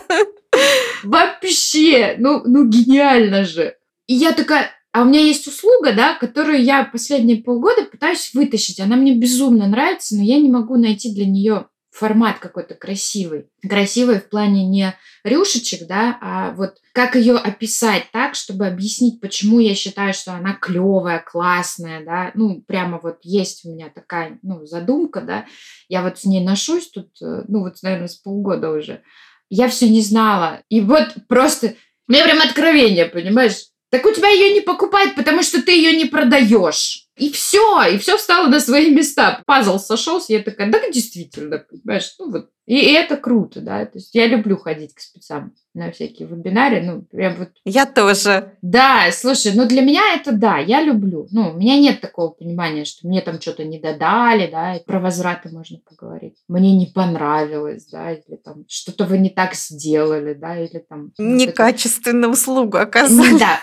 Вообще, 1.02 2.16
ну, 2.18 2.42
ну 2.44 2.68
гениально 2.68 3.44
же. 3.44 3.76
И 4.06 4.14
я 4.14 4.32
такая, 4.32 4.70
а 4.92 5.02
у 5.02 5.04
меня 5.06 5.20
есть 5.20 5.46
услуга, 5.46 5.92
да, 5.92 6.14
которую 6.14 6.62
я 6.62 6.84
последние 6.84 7.42
полгода 7.42 7.84
пытаюсь 7.84 8.32
вытащить. 8.34 8.78
Она 8.78 8.96
мне 8.96 9.14
безумно 9.14 9.66
нравится, 9.66 10.14
но 10.14 10.22
я 10.22 10.38
не 10.38 10.50
могу 10.50 10.76
найти 10.76 11.12
для 11.14 11.26
нее 11.26 11.66
формат 11.92 12.38
какой-то 12.38 12.74
красивый. 12.74 13.50
Красивый 13.68 14.18
в 14.18 14.28
плане 14.30 14.66
не 14.66 14.94
рюшечек, 15.24 15.86
да, 15.86 16.18
а 16.22 16.52
вот 16.52 16.78
как 16.92 17.16
ее 17.16 17.36
описать 17.36 18.06
так, 18.12 18.34
чтобы 18.34 18.66
объяснить, 18.66 19.20
почему 19.20 19.60
я 19.60 19.74
считаю, 19.74 20.14
что 20.14 20.32
она 20.32 20.54
клевая, 20.54 21.20
классная, 21.20 22.02
да, 22.02 22.30
ну, 22.34 22.62
прямо 22.66 22.98
вот 22.98 23.18
есть 23.22 23.66
у 23.66 23.70
меня 23.70 23.90
такая, 23.94 24.38
ну, 24.42 24.64
задумка, 24.64 25.20
да, 25.20 25.44
я 25.88 26.02
вот 26.02 26.18
с 26.18 26.24
ней 26.24 26.42
ношусь 26.42 26.90
тут, 26.90 27.10
э, 27.20 27.44
ну, 27.46 27.60
вот, 27.60 27.76
наверное, 27.82 28.08
с 28.08 28.16
полгода 28.16 28.70
уже. 28.70 29.02
Я 29.50 29.68
все 29.68 29.86
не 29.88 30.00
знала. 30.00 30.62
И 30.70 30.80
вот 30.80 31.14
просто, 31.28 31.74
у 32.08 32.12
меня 32.12 32.24
прям 32.24 32.40
откровение, 32.40 33.04
понимаешь? 33.04 33.66
Так 33.90 34.06
у 34.06 34.12
тебя 34.12 34.30
ее 34.30 34.54
не 34.54 34.62
покупают, 34.62 35.14
потому 35.14 35.42
что 35.42 35.62
ты 35.62 35.72
ее 35.72 35.94
не 35.94 36.06
продаешь. 36.06 37.01
И 37.22 37.30
все, 37.30 37.84
и 37.84 37.98
все 37.98 38.16
встало 38.16 38.48
на 38.48 38.58
свои 38.58 38.90
места. 38.90 39.42
Пазл 39.46 39.78
сошелся, 39.78 40.32
я 40.32 40.42
такая, 40.42 40.72
да, 40.72 40.80
действительно, 40.90 41.58
понимаешь, 41.58 42.12
ну 42.18 42.32
вот. 42.32 42.50
И, 42.66 42.76
и 42.76 42.92
это 42.94 43.16
круто, 43.16 43.60
да. 43.60 43.84
То 43.86 43.98
есть 43.98 44.12
я 44.12 44.26
люблю 44.26 44.56
ходить 44.56 44.92
к 44.92 44.98
спецам 44.98 45.52
на 45.72 45.92
всякие 45.92 46.26
вебинары, 46.26 46.82
ну, 46.82 47.02
прям 47.02 47.36
вот. 47.36 47.50
Я 47.64 47.86
тоже. 47.86 48.56
Да, 48.60 49.10
слушай, 49.12 49.52
ну 49.54 49.66
для 49.66 49.82
меня 49.82 50.00
это 50.16 50.32
да, 50.32 50.58
я 50.58 50.82
люблю. 50.82 51.28
Ну, 51.30 51.50
у 51.50 51.52
меня 51.52 51.78
нет 51.78 52.00
такого 52.00 52.30
понимания, 52.30 52.84
что 52.84 53.06
мне 53.06 53.20
там 53.20 53.40
что-то 53.40 53.62
не 53.62 53.78
додали, 53.78 54.50
да, 54.50 54.76
и 54.76 54.84
про 54.84 54.98
возвраты 54.98 55.48
можно 55.50 55.78
поговорить. 55.78 56.38
Мне 56.48 56.76
не 56.76 56.86
понравилось, 56.86 57.86
да, 57.86 58.12
или 58.12 58.36
там 58.36 58.64
что-то 58.68 59.04
вы 59.04 59.18
не 59.18 59.30
так 59.30 59.54
сделали, 59.54 60.34
да, 60.34 60.58
или 60.58 60.84
там... 60.88 61.12
Некачественную 61.18 62.32
услугу 62.32 62.78
оказали. 62.78 63.38
Да, 63.38 63.60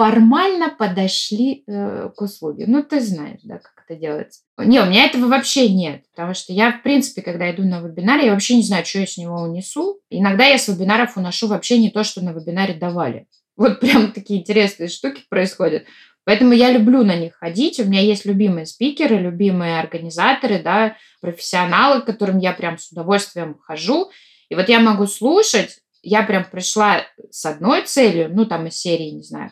формально 0.00 0.70
подошли 0.70 1.62
э, 1.66 2.08
к 2.16 2.22
услуге. 2.22 2.64
Ну, 2.66 2.82
ты 2.82 3.02
знаешь, 3.02 3.40
да, 3.42 3.58
как 3.58 3.84
это 3.86 4.00
делается. 4.00 4.40
Не, 4.56 4.80
у 4.80 4.86
меня 4.86 5.04
этого 5.04 5.26
вообще 5.26 5.68
нет, 5.68 6.04
потому 6.14 6.32
что 6.32 6.54
я, 6.54 6.72
в 6.72 6.82
принципе, 6.82 7.20
когда 7.20 7.50
иду 7.50 7.64
на 7.64 7.82
вебинар, 7.82 8.18
я 8.18 8.32
вообще 8.32 8.56
не 8.56 8.62
знаю, 8.62 8.86
что 8.86 9.00
я 9.00 9.06
с 9.06 9.18
него 9.18 9.42
унесу. 9.42 10.00
Иногда 10.08 10.46
я 10.46 10.56
с 10.56 10.68
вебинаров 10.68 11.18
уношу 11.18 11.48
вообще 11.48 11.76
не 11.76 11.90
то, 11.90 12.02
что 12.02 12.24
на 12.24 12.32
вебинаре 12.32 12.72
давали. 12.72 13.26
Вот 13.58 13.80
прям 13.80 14.12
такие 14.12 14.40
интересные 14.40 14.88
штуки 14.88 15.20
происходят. 15.28 15.84
Поэтому 16.24 16.54
я 16.54 16.72
люблю 16.72 17.04
на 17.04 17.16
них 17.16 17.34
ходить. 17.34 17.78
У 17.78 17.84
меня 17.84 18.00
есть 18.00 18.24
любимые 18.24 18.64
спикеры, 18.64 19.16
любимые 19.16 19.80
организаторы, 19.80 20.62
да, 20.62 20.96
профессионалы, 21.20 22.00
к 22.00 22.06
которым 22.06 22.38
я 22.38 22.54
прям 22.54 22.78
с 22.78 22.90
удовольствием 22.90 23.58
хожу. 23.60 24.10
И 24.48 24.54
вот 24.54 24.70
я 24.70 24.80
могу 24.80 25.06
слушать, 25.06 25.80
я 26.00 26.22
прям 26.22 26.46
пришла 26.50 27.02
с 27.30 27.44
одной 27.44 27.82
целью, 27.82 28.30
ну, 28.34 28.46
там 28.46 28.66
из 28.66 28.76
серии, 28.76 29.10
не 29.10 29.22
знаю, 29.22 29.50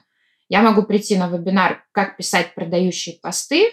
я 0.48 0.62
могу 0.62 0.82
прийти 0.82 1.16
на 1.16 1.28
вебинар 1.28 1.84
«Как 1.92 2.16
писать 2.16 2.54
продающие 2.54 3.18
посты», 3.20 3.70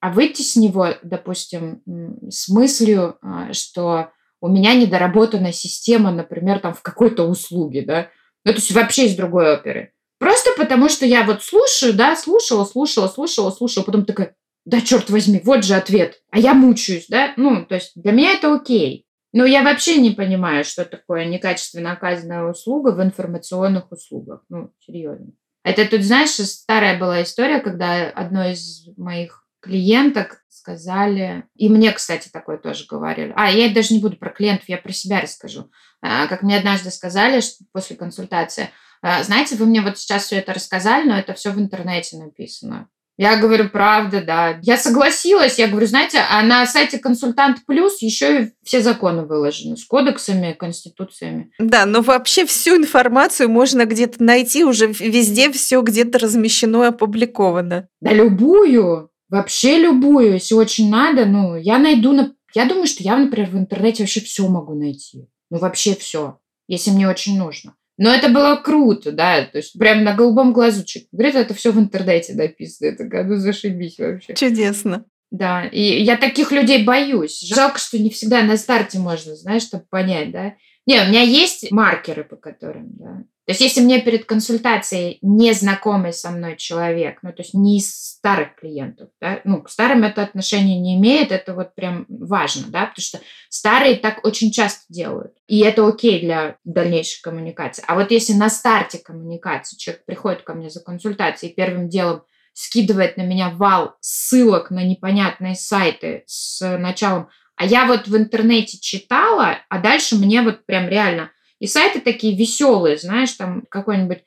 а 0.00 0.10
выйти 0.10 0.42
с 0.42 0.56
него, 0.56 0.88
допустим, 1.02 1.82
с 2.30 2.48
мыслью, 2.48 3.18
а, 3.22 3.52
что 3.52 4.10
у 4.40 4.48
меня 4.48 4.74
недоработана 4.74 5.52
система, 5.52 6.12
например, 6.12 6.60
там 6.60 6.74
в 6.74 6.82
какой-то 6.82 7.24
услуге, 7.24 7.82
да, 7.82 8.10
ну, 8.44 8.52
то 8.52 8.58
есть 8.58 8.70
вообще 8.72 9.06
из 9.06 9.16
другой 9.16 9.54
оперы. 9.54 9.92
Просто 10.18 10.50
потому, 10.56 10.88
что 10.88 11.04
я 11.04 11.24
вот 11.24 11.42
слушаю, 11.42 11.94
да, 11.94 12.14
слушала, 12.14 12.64
слушала, 12.64 13.08
слушала, 13.08 13.50
слушала, 13.50 13.84
потом 13.84 14.04
такая, 14.04 14.36
да 14.64 14.80
черт 14.80 15.10
возьми, 15.10 15.40
вот 15.44 15.64
же 15.64 15.74
ответ, 15.74 16.20
а 16.30 16.38
я 16.38 16.54
мучаюсь, 16.54 17.06
да, 17.08 17.32
ну, 17.36 17.64
то 17.64 17.74
есть 17.74 17.92
для 17.96 18.12
меня 18.12 18.32
это 18.32 18.54
окей. 18.54 19.06
Но 19.32 19.44
я 19.44 19.62
вообще 19.62 19.98
не 19.98 20.10
понимаю, 20.10 20.64
что 20.64 20.84
такое 20.84 21.26
некачественно 21.26 21.92
оказанная 21.92 22.44
услуга 22.44 22.90
в 22.90 23.02
информационных 23.02 23.90
услугах, 23.92 24.44
ну, 24.48 24.70
серьезно. 24.78 25.32
Это 25.66 25.84
тут, 25.84 26.04
знаешь, 26.04 26.30
старая 26.30 26.96
была 26.96 27.24
история, 27.24 27.58
когда 27.58 28.08
одной 28.10 28.52
из 28.52 28.86
моих 28.96 29.44
клиенток 29.58 30.44
сказали, 30.48 31.42
и 31.56 31.68
мне, 31.68 31.90
кстати, 31.90 32.28
такое 32.28 32.56
тоже 32.56 32.86
говорили. 32.88 33.32
А, 33.34 33.50
я 33.50 33.68
даже 33.74 33.92
не 33.92 33.98
буду 33.98 34.16
про 34.16 34.30
клиентов, 34.30 34.68
я 34.68 34.78
про 34.78 34.92
себя 34.92 35.20
расскажу. 35.20 35.68
А, 36.00 36.28
как 36.28 36.42
мне 36.42 36.56
однажды 36.56 36.92
сказали 36.92 37.40
что 37.40 37.64
после 37.72 37.96
консультации, 37.96 38.70
«А, 39.02 39.24
знаете, 39.24 39.56
вы 39.56 39.66
мне 39.66 39.80
вот 39.80 39.98
сейчас 39.98 40.26
все 40.26 40.36
это 40.36 40.54
рассказали, 40.54 41.08
но 41.08 41.18
это 41.18 41.34
все 41.34 41.50
в 41.50 41.58
интернете 41.58 42.16
написано. 42.16 42.88
Я 43.18 43.38
говорю, 43.38 43.70
правда, 43.70 44.22
да. 44.22 44.58
Я 44.62 44.76
согласилась. 44.76 45.58
Я 45.58 45.68
говорю, 45.68 45.86
знаете, 45.86 46.18
а 46.30 46.42
на 46.42 46.66
сайте 46.66 46.98
Консультант 46.98 47.64
Плюс 47.66 48.02
еще 48.02 48.42
и 48.42 48.50
все 48.62 48.82
законы 48.82 49.24
выложены 49.24 49.76
с 49.76 49.84
кодексами, 49.84 50.52
конституциями. 50.52 51.50
Да, 51.58 51.86
но 51.86 52.02
вообще 52.02 52.44
всю 52.44 52.76
информацию 52.76 53.48
можно 53.48 53.86
где-то 53.86 54.22
найти, 54.22 54.64
уже 54.64 54.86
везде 54.86 55.50
все 55.50 55.80
где-то 55.80 56.18
размещено 56.18 56.84
и 56.84 56.88
опубликовано. 56.88 57.88
Да 58.00 58.12
любую, 58.12 59.10
вообще 59.30 59.78
любую, 59.78 60.34
если 60.34 60.54
очень 60.54 60.90
надо, 60.90 61.24
ну, 61.24 61.56
я 61.56 61.78
найду, 61.78 62.12
на... 62.12 62.34
я 62.54 62.66
думаю, 62.66 62.86
что 62.86 63.02
я, 63.02 63.16
например, 63.16 63.50
в 63.50 63.56
интернете 63.56 64.02
вообще 64.02 64.20
все 64.20 64.46
могу 64.48 64.74
найти. 64.74 65.28
Ну, 65.50 65.58
вообще 65.58 65.94
все, 65.94 66.38
если 66.68 66.90
мне 66.90 67.08
очень 67.08 67.38
нужно. 67.38 67.74
Но 67.98 68.12
это 68.12 68.28
было 68.28 68.56
круто, 68.56 69.10
да, 69.10 69.44
то 69.44 69.58
есть 69.58 69.78
прям 69.78 70.04
на 70.04 70.14
голубом 70.14 70.52
глазучек. 70.52 71.08
Говорит, 71.12 71.34
это 71.34 71.54
все 71.54 71.72
в 71.72 71.78
интернете 71.78 72.34
написано. 72.34 72.88
Это 72.88 73.04
такая, 73.04 73.24
ну 73.24 73.36
зашибись 73.36 73.98
вообще. 73.98 74.34
Чудесно. 74.34 75.06
Да, 75.30 75.64
и 75.64 76.02
я 76.02 76.16
таких 76.16 76.52
людей 76.52 76.84
боюсь. 76.84 77.40
Жалко, 77.40 77.78
что 77.78 77.98
не 77.98 78.10
всегда 78.10 78.42
на 78.42 78.56
старте 78.56 78.98
можно, 78.98 79.34
знаешь, 79.34 79.62
чтобы 79.62 79.84
понять, 79.88 80.30
да. 80.30 80.54
Не, 80.86 81.02
у 81.02 81.08
меня 81.08 81.22
есть 81.22 81.70
маркеры, 81.72 82.22
по 82.22 82.36
которым, 82.36 82.90
да. 82.96 83.24
То 83.46 83.52
есть, 83.52 83.60
если 83.60 83.80
мне 83.80 84.00
перед 84.00 84.24
консультацией 84.24 85.18
незнакомый 85.22 86.12
со 86.12 86.30
мной 86.30 86.56
человек, 86.56 87.20
ну, 87.22 87.32
то 87.32 87.42
есть 87.42 87.54
не 87.54 87.78
из 87.78 87.94
старых 87.94 88.56
клиентов, 88.56 89.08
да, 89.20 89.40
ну, 89.44 89.62
к 89.62 89.70
старым 89.70 90.02
это 90.02 90.24
отношение 90.24 90.80
не 90.80 90.96
имеет, 90.96 91.30
это 91.30 91.54
вот 91.54 91.76
прям 91.76 92.06
важно, 92.08 92.64
да, 92.68 92.86
потому 92.86 93.04
что 93.04 93.20
старые 93.48 93.96
так 93.96 94.26
очень 94.26 94.50
часто 94.50 94.84
делают. 94.88 95.32
И 95.46 95.60
это 95.60 95.86
окей 95.86 96.20
для 96.20 96.56
дальнейшей 96.64 97.22
коммуникации. 97.22 97.84
А 97.86 97.94
вот 97.94 98.10
если 98.10 98.32
на 98.32 98.50
старте 98.50 98.98
коммуникации 98.98 99.76
человек 99.76 100.04
приходит 100.06 100.42
ко 100.42 100.54
мне 100.54 100.68
за 100.68 100.82
консультацией 100.82 101.54
первым 101.54 101.88
делом 101.88 102.24
скидывает 102.52 103.16
на 103.16 103.22
меня 103.22 103.50
вал 103.50 103.94
ссылок 104.00 104.70
на 104.70 104.82
непонятные 104.82 105.54
сайты 105.54 106.24
с 106.26 106.78
началом, 106.78 107.28
а 107.54 107.64
я 107.64 107.86
вот 107.86 108.08
в 108.08 108.16
интернете 108.16 108.78
читала, 108.78 109.58
а 109.68 109.78
дальше 109.78 110.16
мне 110.16 110.42
вот 110.42 110.66
прям 110.66 110.88
реально 110.88 111.30
и 111.58 111.66
сайты 111.66 112.00
такие 112.00 112.36
веселые, 112.36 112.98
знаешь, 112.98 113.32
там 113.32 113.64
какой-нибудь 113.68 114.24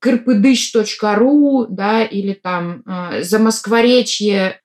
кырпыдыщ.ру, 0.00 1.66
да, 1.68 2.04
или 2.04 2.32
там 2.32 2.82
э, 2.84 3.22
замоскворечье 3.22 4.60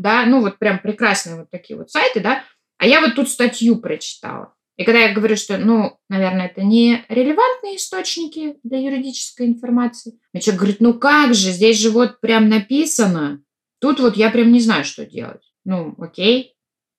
да, 0.00 0.24
ну 0.24 0.40
вот 0.40 0.58
прям 0.58 0.78
прекрасные 0.78 1.36
вот 1.36 1.50
такие 1.50 1.76
вот 1.76 1.90
сайты, 1.90 2.20
да, 2.20 2.44
а 2.78 2.86
я 2.86 3.00
вот 3.00 3.14
тут 3.14 3.28
статью 3.28 3.76
прочитала. 3.76 4.54
И 4.78 4.84
когда 4.84 5.00
я 5.00 5.12
говорю, 5.12 5.36
что, 5.36 5.58
ну, 5.58 5.98
наверное, 6.08 6.46
это 6.46 6.62
не 6.62 7.04
релевантные 7.08 7.76
источники 7.76 8.56
для 8.62 8.78
юридической 8.78 9.46
информации, 9.46 10.18
мне 10.32 10.40
человек 10.40 10.60
говорит, 10.60 10.80
ну 10.80 10.94
как 10.94 11.34
же, 11.34 11.50
здесь 11.50 11.78
же 11.78 11.90
вот 11.90 12.20
прям 12.20 12.48
написано. 12.48 13.42
Тут 13.80 13.98
вот 13.98 14.16
я 14.16 14.30
прям 14.30 14.52
не 14.52 14.60
знаю, 14.60 14.84
что 14.84 15.04
делать. 15.04 15.42
Ну, 15.64 15.94
окей, 15.98 16.54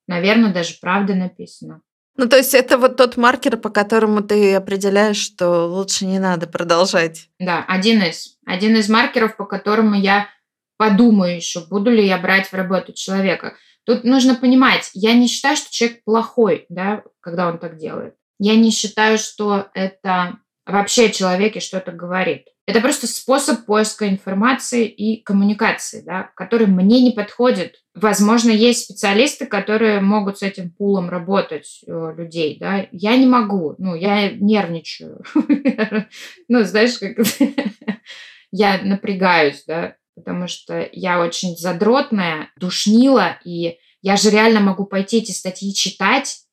наверное, 0.07 0.53
даже 0.53 0.75
правда 0.81 1.15
написано. 1.15 1.81
Ну, 2.19 2.27
то 2.27 2.35
есть 2.35 2.53
это 2.53 2.77
вот 2.77 2.97
тот 2.97 3.15
маркер, 3.15 3.55
по 3.55 3.69
которому 3.69 4.21
ты 4.21 4.53
определяешь, 4.53 5.15
что 5.15 5.67
лучше 5.67 6.05
не 6.05 6.19
надо 6.19 6.47
продолжать. 6.47 7.29
Да, 7.39 7.63
один 7.65 8.03
из. 8.03 8.35
Один 8.45 8.75
из 8.75 8.89
маркеров, 8.89 9.37
по 9.37 9.45
которому 9.45 9.95
я 9.95 10.27
подумаю 10.75 11.37
еще, 11.37 11.61
буду 11.61 11.91
ли 11.91 12.05
я 12.05 12.17
брать 12.17 12.47
в 12.47 12.53
работу 12.53 12.91
человека. 12.91 13.55
Тут 13.85 14.03
нужно 14.03 14.35
понимать, 14.35 14.89
я 14.93 15.13
не 15.13 15.27
считаю, 15.27 15.55
что 15.55 15.71
человек 15.71 16.03
плохой, 16.03 16.65
да, 16.67 17.03
когда 17.21 17.47
он 17.47 17.57
так 17.57 17.77
делает. 17.77 18.15
Я 18.37 18.57
не 18.57 18.71
считаю, 18.71 19.17
что 19.17 19.69
это 19.73 20.39
вообще 20.65 21.05
о 21.05 21.11
человеке 21.11 21.61
что-то 21.61 21.93
говорит. 21.93 22.47
Это 22.69 22.81
просто 22.81 23.07
способ 23.07 23.65
поиска 23.65 24.07
информации 24.07 24.85
и 24.85 25.23
коммуникации, 25.23 26.03
да, 26.05 26.29
который 26.35 26.67
мне 26.67 27.01
не 27.01 27.09
подходит. 27.09 27.77
Возможно, 27.95 28.51
есть 28.51 28.83
специалисты, 28.83 29.47
которые 29.47 30.01
могут 30.01 30.37
с 30.37 30.43
этим 30.43 30.69
пулом 30.69 31.09
работать 31.09 31.81
э, 31.87 32.13
людей, 32.15 32.57
да. 32.59 32.85
Я 32.91 33.17
не 33.17 33.25
могу, 33.25 33.73
ну, 33.79 33.95
я 33.95 34.29
нервничаю. 34.29 35.23
Ну, 36.47 36.63
знаешь, 36.63 36.99
как 36.99 37.17
я 38.51 38.79
напрягаюсь, 38.83 39.63
да, 39.65 39.95
потому 40.15 40.47
что 40.47 40.87
я 40.91 41.21
очень 41.21 41.57
задротная, 41.57 42.51
душнила, 42.55 43.39
и 43.43 43.77
я 44.03 44.15
же 44.15 44.29
реально 44.29 44.59
могу 44.59 44.85
пойти 44.85 45.17
эти 45.17 45.31
статьи 45.31 45.73
читать, 45.73 46.43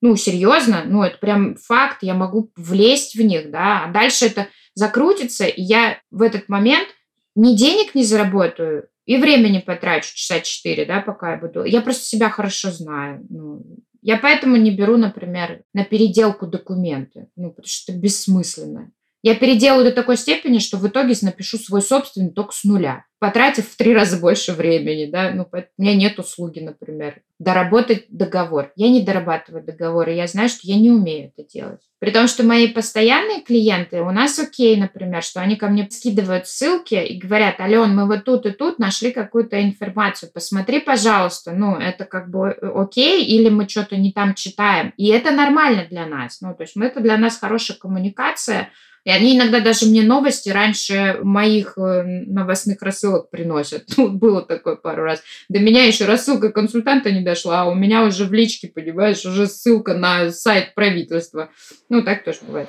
ну, 0.00 0.14
серьезно, 0.14 0.84
ну, 0.86 1.02
это 1.02 1.18
прям 1.18 1.56
факт, 1.56 2.04
я 2.04 2.14
могу 2.14 2.52
влезть 2.54 3.16
в 3.16 3.20
них, 3.20 3.50
да, 3.50 3.84
а 3.84 3.90
дальше 3.90 4.26
это 4.26 4.46
закрутится, 4.76 5.46
и 5.46 5.60
я 5.60 5.98
в 6.12 6.22
этот 6.22 6.48
момент 6.48 6.88
ни 7.34 7.56
денег 7.56 7.96
не 7.96 8.04
заработаю, 8.04 8.88
и 9.06 9.16
времени 9.16 9.58
потрачу 9.58 10.14
часа 10.14 10.40
четыре, 10.40 10.84
да, 10.84 11.00
пока 11.00 11.32
я 11.32 11.38
буду. 11.38 11.64
Я 11.64 11.80
просто 11.80 12.04
себя 12.04 12.28
хорошо 12.28 12.70
знаю. 12.70 13.24
Ну, 13.28 13.62
я 14.02 14.18
поэтому 14.18 14.56
не 14.56 14.70
беру, 14.70 14.96
например, 14.96 15.62
на 15.72 15.84
переделку 15.84 16.46
документы, 16.46 17.28
ну, 17.36 17.50
потому 17.50 17.66
что 17.66 17.92
это 17.92 18.00
бессмысленно. 18.00 18.92
Я 19.22 19.34
переделаю 19.34 19.84
до 19.84 19.92
такой 19.92 20.16
степени, 20.16 20.58
что 20.58 20.76
в 20.76 20.86
итоге 20.86 21.14
напишу 21.22 21.58
свой 21.58 21.82
собственный 21.82 22.30
только 22.30 22.52
с 22.52 22.62
нуля, 22.64 23.04
потратив 23.26 23.68
в 23.68 23.76
три 23.76 23.92
раза 23.92 24.18
больше 24.18 24.52
времени, 24.52 25.10
да, 25.10 25.32
ну, 25.32 25.48
у 25.50 25.82
меня 25.82 25.96
нет 25.96 26.16
услуги, 26.20 26.60
например, 26.60 27.22
доработать 27.40 28.04
договор. 28.08 28.70
Я 28.76 28.88
не 28.88 29.02
дорабатываю 29.02 29.64
договоры, 29.64 30.12
я 30.12 30.28
знаю, 30.28 30.48
что 30.48 30.60
я 30.62 30.76
не 30.76 30.92
умею 30.92 31.32
это 31.36 31.48
делать. 31.48 31.80
При 31.98 32.12
том, 32.12 32.28
что 32.28 32.44
мои 32.44 32.68
постоянные 32.68 33.40
клиенты, 33.40 34.00
у 34.00 34.12
нас 34.12 34.38
окей, 34.38 34.76
например, 34.76 35.24
что 35.24 35.40
они 35.40 35.56
ко 35.56 35.66
мне 35.66 35.88
скидывают 35.90 36.46
ссылки 36.46 36.94
и 36.94 37.18
говорят, 37.18 37.58
Ален, 37.58 37.96
мы 37.96 38.06
вот 38.06 38.24
тут 38.24 38.46
и 38.46 38.50
тут 38.50 38.78
нашли 38.78 39.10
какую-то 39.10 39.60
информацию, 39.60 40.30
посмотри, 40.32 40.78
пожалуйста, 40.78 41.50
ну, 41.50 41.74
это 41.74 42.04
как 42.04 42.30
бы 42.30 42.50
окей, 42.50 43.24
или 43.24 43.48
мы 43.48 43.68
что-то 43.68 43.96
не 43.96 44.12
там 44.12 44.34
читаем. 44.34 44.92
И 44.96 45.08
это 45.08 45.32
нормально 45.32 45.86
для 45.90 46.06
нас, 46.06 46.40
ну, 46.40 46.54
то 46.54 46.62
есть 46.62 46.76
это 46.76 47.00
для 47.00 47.16
нас 47.16 47.40
хорошая 47.40 47.76
коммуникация, 47.76 48.70
и 49.06 49.10
они 49.10 49.36
иногда 49.36 49.60
даже 49.60 49.86
мне 49.86 50.02
новости 50.02 50.48
раньше 50.48 51.20
моих 51.22 51.78
э, 51.78 52.02
новостных 52.26 52.82
рассылок 52.82 53.15
приносят. 53.20 53.84
Ну, 53.96 54.08
было 54.08 54.42
такое 54.42 54.76
пару 54.76 55.04
раз. 55.04 55.22
До 55.48 55.58
меня 55.58 55.84
еще 55.84 56.04
рассылка 56.04 56.50
консультанта 56.50 57.10
не 57.10 57.22
дошла, 57.22 57.62
а 57.62 57.64
у 57.66 57.74
меня 57.74 58.04
уже 58.04 58.26
в 58.26 58.32
личке, 58.32 58.68
понимаешь, 58.68 59.24
уже 59.24 59.46
ссылка 59.46 59.94
на 59.94 60.30
сайт 60.30 60.74
правительства. 60.74 61.50
Ну, 61.88 62.02
так 62.02 62.22
тоже 62.22 62.40
бывает. 62.42 62.68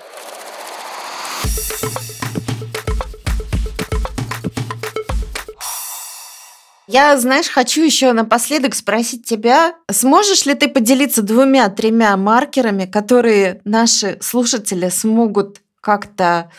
Я, 6.88 7.18
знаешь, 7.18 7.50
хочу 7.50 7.84
еще 7.84 8.14
напоследок 8.14 8.74
спросить 8.74 9.26
тебя, 9.26 9.76
сможешь 9.91 10.45
ли 10.45 10.54
ты 10.54 10.70
поделиться 10.70 11.22
двумя-тремя 11.22 12.16
маркерами, 12.16 12.86
которые 12.86 13.60
наши 13.66 14.18
слушатели 14.22 14.88
смогут 14.88 15.60
как-то 15.82 16.50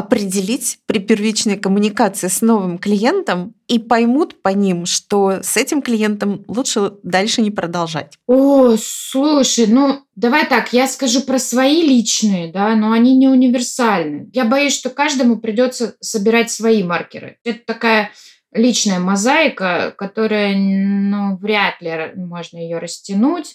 определить 0.00 0.78
при 0.86 0.98
первичной 0.98 1.56
коммуникации 1.56 2.28
с 2.28 2.40
новым 2.42 2.78
клиентом 2.78 3.54
и 3.68 3.78
поймут 3.78 4.42
по 4.42 4.48
ним, 4.48 4.86
что 4.86 5.42
с 5.42 5.56
этим 5.56 5.82
клиентом 5.82 6.44
лучше 6.48 6.92
дальше 7.02 7.42
не 7.42 7.50
продолжать. 7.50 8.18
О, 8.26 8.74
слушай, 8.78 9.66
ну 9.66 10.00
давай 10.16 10.46
так, 10.46 10.72
я 10.72 10.88
скажу 10.88 11.20
про 11.20 11.38
свои 11.38 11.82
личные, 11.82 12.50
да, 12.50 12.74
но 12.74 12.92
они 12.92 13.16
не 13.16 13.28
универсальны. 13.28 14.30
Я 14.32 14.44
боюсь, 14.44 14.76
что 14.76 14.90
каждому 14.90 15.38
придется 15.38 15.94
собирать 16.00 16.50
свои 16.50 16.82
маркеры. 16.82 17.38
Это 17.44 17.60
такая 17.64 18.10
личная 18.52 18.98
мозаика, 18.98 19.94
которая, 19.96 20.56
ну, 20.56 21.36
вряд 21.36 21.80
ли 21.80 22.12
можно 22.16 22.58
ее 22.58 22.78
растянуть. 22.78 23.54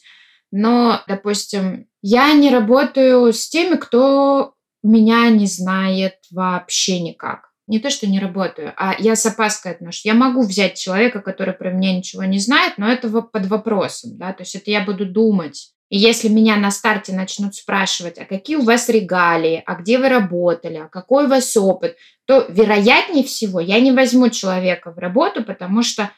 Но, 0.51 1.01
допустим, 1.07 1.87
я 2.01 2.31
не 2.33 2.49
работаю 2.49 3.33
с 3.33 3.49
теми, 3.49 3.75
кто 3.75 4.53
меня 4.85 5.29
не 5.29 5.47
знает 5.47 6.15
вообще 6.31 6.99
никак. 6.99 7.51
Не 7.67 7.79
то, 7.79 7.89
что 7.89 8.05
не 8.05 8.19
работаю, 8.19 8.73
а 8.77 8.95
я 8.99 9.15
с 9.15 9.25
опаской 9.25 9.71
отношусь. 9.71 10.05
Я 10.05 10.13
могу 10.13 10.43
взять 10.43 10.77
человека, 10.77 11.21
который 11.21 11.55
про 11.55 11.71
меня 11.71 11.97
ничего 11.97 12.23
не 12.23 12.37
знает, 12.37 12.77
но 12.77 12.87
это 12.87 13.09
под 13.09 13.47
вопросом, 13.47 14.17
да, 14.17 14.33
то 14.33 14.43
есть 14.43 14.55
это 14.55 14.69
я 14.69 14.81
буду 14.81 15.07
думать. 15.07 15.71
И 15.89 15.97
если 15.97 16.29
меня 16.29 16.57
на 16.57 16.71
старте 16.71 17.13
начнут 17.13 17.55
спрашивать, 17.55 18.19
а 18.19 18.25
какие 18.25 18.57
у 18.57 18.63
вас 18.63 18.89
регалии, 18.89 19.63
а 19.65 19.75
где 19.75 19.97
вы 19.97 20.09
работали, 20.09 20.77
а 20.77 20.89
какой 20.89 21.25
у 21.25 21.29
вас 21.29 21.55
опыт, 21.57 21.95
то 22.25 22.45
вероятнее 22.49 23.23
всего 23.23 23.59
я 23.59 23.79
не 23.79 23.91
возьму 23.91 24.29
человека 24.29 24.91
в 24.91 24.97
работу, 24.97 25.43
потому 25.43 25.81
что 25.83 26.11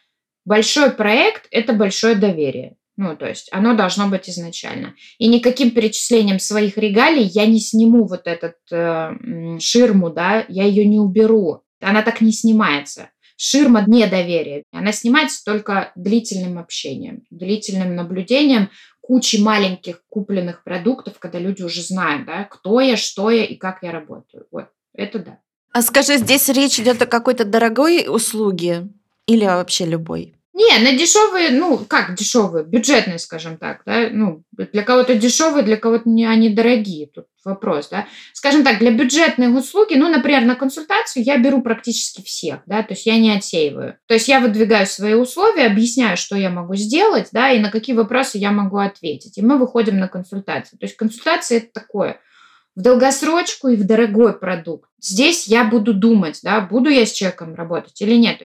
большой 0.45 0.91
проект– 0.91 1.47
это 1.51 1.73
большое 1.73 2.15
доверие. 2.15 2.75
Ну, 2.97 3.15
то 3.15 3.27
есть 3.27 3.47
оно 3.51 3.75
должно 3.75 4.07
быть 4.09 4.27
изначально. 4.27 4.95
И 5.19 5.27
никаким 5.27 5.71
перечислением 5.71 6.39
своих 6.39 6.77
регалий 6.77 7.23
я 7.23 7.45
не 7.45 7.59
сниму 7.59 8.07
вот 8.07 8.25
этот 8.25 8.55
э, 8.71 9.59
ширму, 9.59 10.09
да, 10.09 10.45
я 10.49 10.65
ее 10.65 10.85
не 10.85 10.99
уберу. 10.99 11.61
Она 11.79 12.01
так 12.01 12.21
не 12.21 12.31
снимается. 12.31 13.11
Ширма 13.37 13.83
недоверия. 13.85 14.63
Она 14.71 14.91
снимается 14.91 15.45
только 15.45 15.91
длительным 15.95 16.57
общением, 16.57 17.21
длительным 17.29 17.95
наблюдением 17.95 18.71
кучи 18.99 19.37
маленьких 19.37 20.01
купленных 20.09 20.63
продуктов, 20.63 21.19
когда 21.19 21.37
люди 21.37 21.61
уже 21.61 21.83
знают, 21.83 22.25
да, 22.25 22.45
кто 22.45 22.81
я, 22.81 22.97
что 22.97 23.29
я 23.29 23.45
и 23.45 23.55
как 23.55 23.83
я 23.83 23.91
работаю. 23.91 24.47
Вот, 24.51 24.69
это 24.93 25.19
да. 25.19 25.39
А 25.71 25.83
скажи, 25.83 26.17
здесь 26.17 26.49
речь 26.49 26.79
идет 26.79 26.99
о 27.03 27.05
какой-то 27.05 27.45
дорогой 27.45 28.07
услуге 28.09 28.87
или 29.27 29.45
вообще 29.45 29.85
любой? 29.85 30.33
Не, 30.57 30.79
на 30.79 30.97
дешевые, 30.97 31.51
ну, 31.51 31.77
как 31.87 32.15
дешевые, 32.15 32.65
бюджетные, 32.65 33.19
скажем 33.19 33.57
так, 33.57 33.83
да, 33.85 34.09
ну, 34.11 34.41
для 34.51 34.81
кого-то 34.81 35.13
дешевые, 35.13 35.61
для 35.63 35.77
кого-то 35.77 36.09
не, 36.09 36.25
они 36.25 36.49
дорогие, 36.49 37.05
тут 37.13 37.25
вопрос, 37.45 37.89
да. 37.89 38.07
Скажем 38.33 38.63
так, 38.63 38.79
для 38.79 38.89
бюджетных 38.89 39.55
услуги, 39.55 39.93
ну, 39.93 40.09
например, 40.09 40.45
на 40.45 40.55
консультацию 40.55 41.23
я 41.23 41.37
беру 41.37 41.61
практически 41.61 42.23
всех, 42.23 42.61
да, 42.65 42.81
то 42.81 42.95
есть 42.95 43.05
я 43.05 43.19
не 43.19 43.37
отсеиваю. 43.37 43.97
То 44.07 44.15
есть 44.15 44.27
я 44.29 44.39
выдвигаю 44.39 44.87
свои 44.87 45.13
условия, 45.13 45.67
объясняю, 45.67 46.17
что 46.17 46.35
я 46.35 46.49
могу 46.49 46.73
сделать, 46.73 47.27
да, 47.31 47.51
и 47.51 47.59
на 47.59 47.69
какие 47.69 47.95
вопросы 47.95 48.39
я 48.39 48.51
могу 48.51 48.77
ответить. 48.77 49.37
И 49.37 49.43
мы 49.43 49.59
выходим 49.59 49.99
на 49.99 50.07
консультацию. 50.07 50.79
То 50.79 50.87
есть 50.87 50.97
консультация– 50.97 51.57
это 51.59 51.67
такое– 51.71 52.19
в 52.77 52.81
долгосрочку 52.81 53.69
и 53.69 53.75
в 53.75 53.85
дорогой 53.85 54.37
продукт. 54.37 54.87
Здесь 55.01 55.47
я 55.47 55.63
буду 55.63 55.95
думать, 55.95 56.39
да, 56.43 56.61
буду 56.61 56.89
я 56.89 57.07
с 57.07 57.11
человеком 57.11 57.55
работать 57.55 57.99
или 58.01 58.13
нет. 58.13 58.43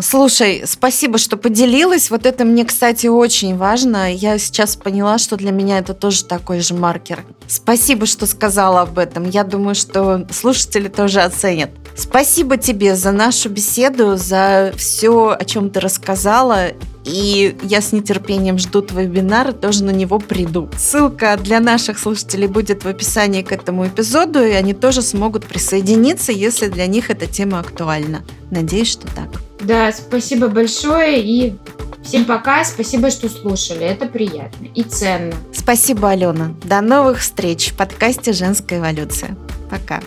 Слушай, 0.00 0.62
спасибо, 0.64 1.18
что 1.18 1.36
поделилась. 1.36 2.10
Вот 2.10 2.24
это 2.24 2.44
мне, 2.44 2.64
кстати, 2.64 3.08
очень 3.08 3.56
важно. 3.56 4.14
Я 4.14 4.38
сейчас 4.38 4.76
поняла, 4.76 5.18
что 5.18 5.36
для 5.36 5.50
меня 5.50 5.78
это 5.78 5.92
тоже 5.92 6.24
такой 6.24 6.60
же 6.60 6.74
маркер. 6.74 7.24
Спасибо, 7.48 8.06
что 8.06 8.26
сказала 8.26 8.82
об 8.82 8.98
этом. 8.98 9.28
Я 9.28 9.42
думаю, 9.42 9.74
что 9.74 10.24
слушатели 10.30 10.86
тоже 10.86 11.20
оценят. 11.22 11.70
Спасибо 11.96 12.56
тебе 12.58 12.94
за 12.94 13.10
нашу 13.10 13.48
беседу, 13.48 14.16
за 14.16 14.72
все, 14.76 15.36
о 15.36 15.44
чем 15.44 15.68
ты 15.68 15.80
рассказала. 15.80 16.68
И 17.04 17.56
я 17.64 17.80
с 17.80 17.90
нетерпением 17.90 18.58
жду 18.58 18.82
твой 18.82 19.06
вебинар, 19.06 19.52
тоже 19.52 19.82
на 19.82 19.90
него 19.90 20.20
приду. 20.20 20.68
Ссылка 20.78 21.36
для 21.36 21.58
наших 21.58 21.98
слушателей 21.98 22.46
будет 22.46 22.84
в 22.84 22.88
описании 22.88 23.42
к 23.42 23.50
этому 23.50 23.88
эпизоду, 23.88 24.44
и 24.44 24.52
они 24.52 24.74
тоже 24.74 25.02
смогут 25.02 25.44
присоединиться, 25.44 26.30
если 26.30 26.68
для 26.68 26.86
них 26.86 27.10
эта 27.10 27.26
тема 27.26 27.58
актуальна. 27.58 28.22
Надеюсь, 28.52 28.92
что 28.92 29.08
так. 29.08 29.47
Да, 29.60 29.92
спасибо 29.92 30.48
большое 30.48 31.22
и 31.22 31.56
всем 32.04 32.24
пока. 32.24 32.64
Спасибо, 32.64 33.10
что 33.10 33.28
слушали. 33.28 33.84
Это 33.84 34.06
приятно 34.06 34.66
и 34.74 34.82
ценно. 34.82 35.34
Спасибо, 35.52 36.10
Алена. 36.10 36.54
До 36.64 36.80
новых 36.80 37.20
встреч 37.20 37.72
в 37.72 37.76
подкасте 37.76 38.32
«Женская 38.32 38.78
эволюция». 38.78 39.36
Пока. 39.70 40.00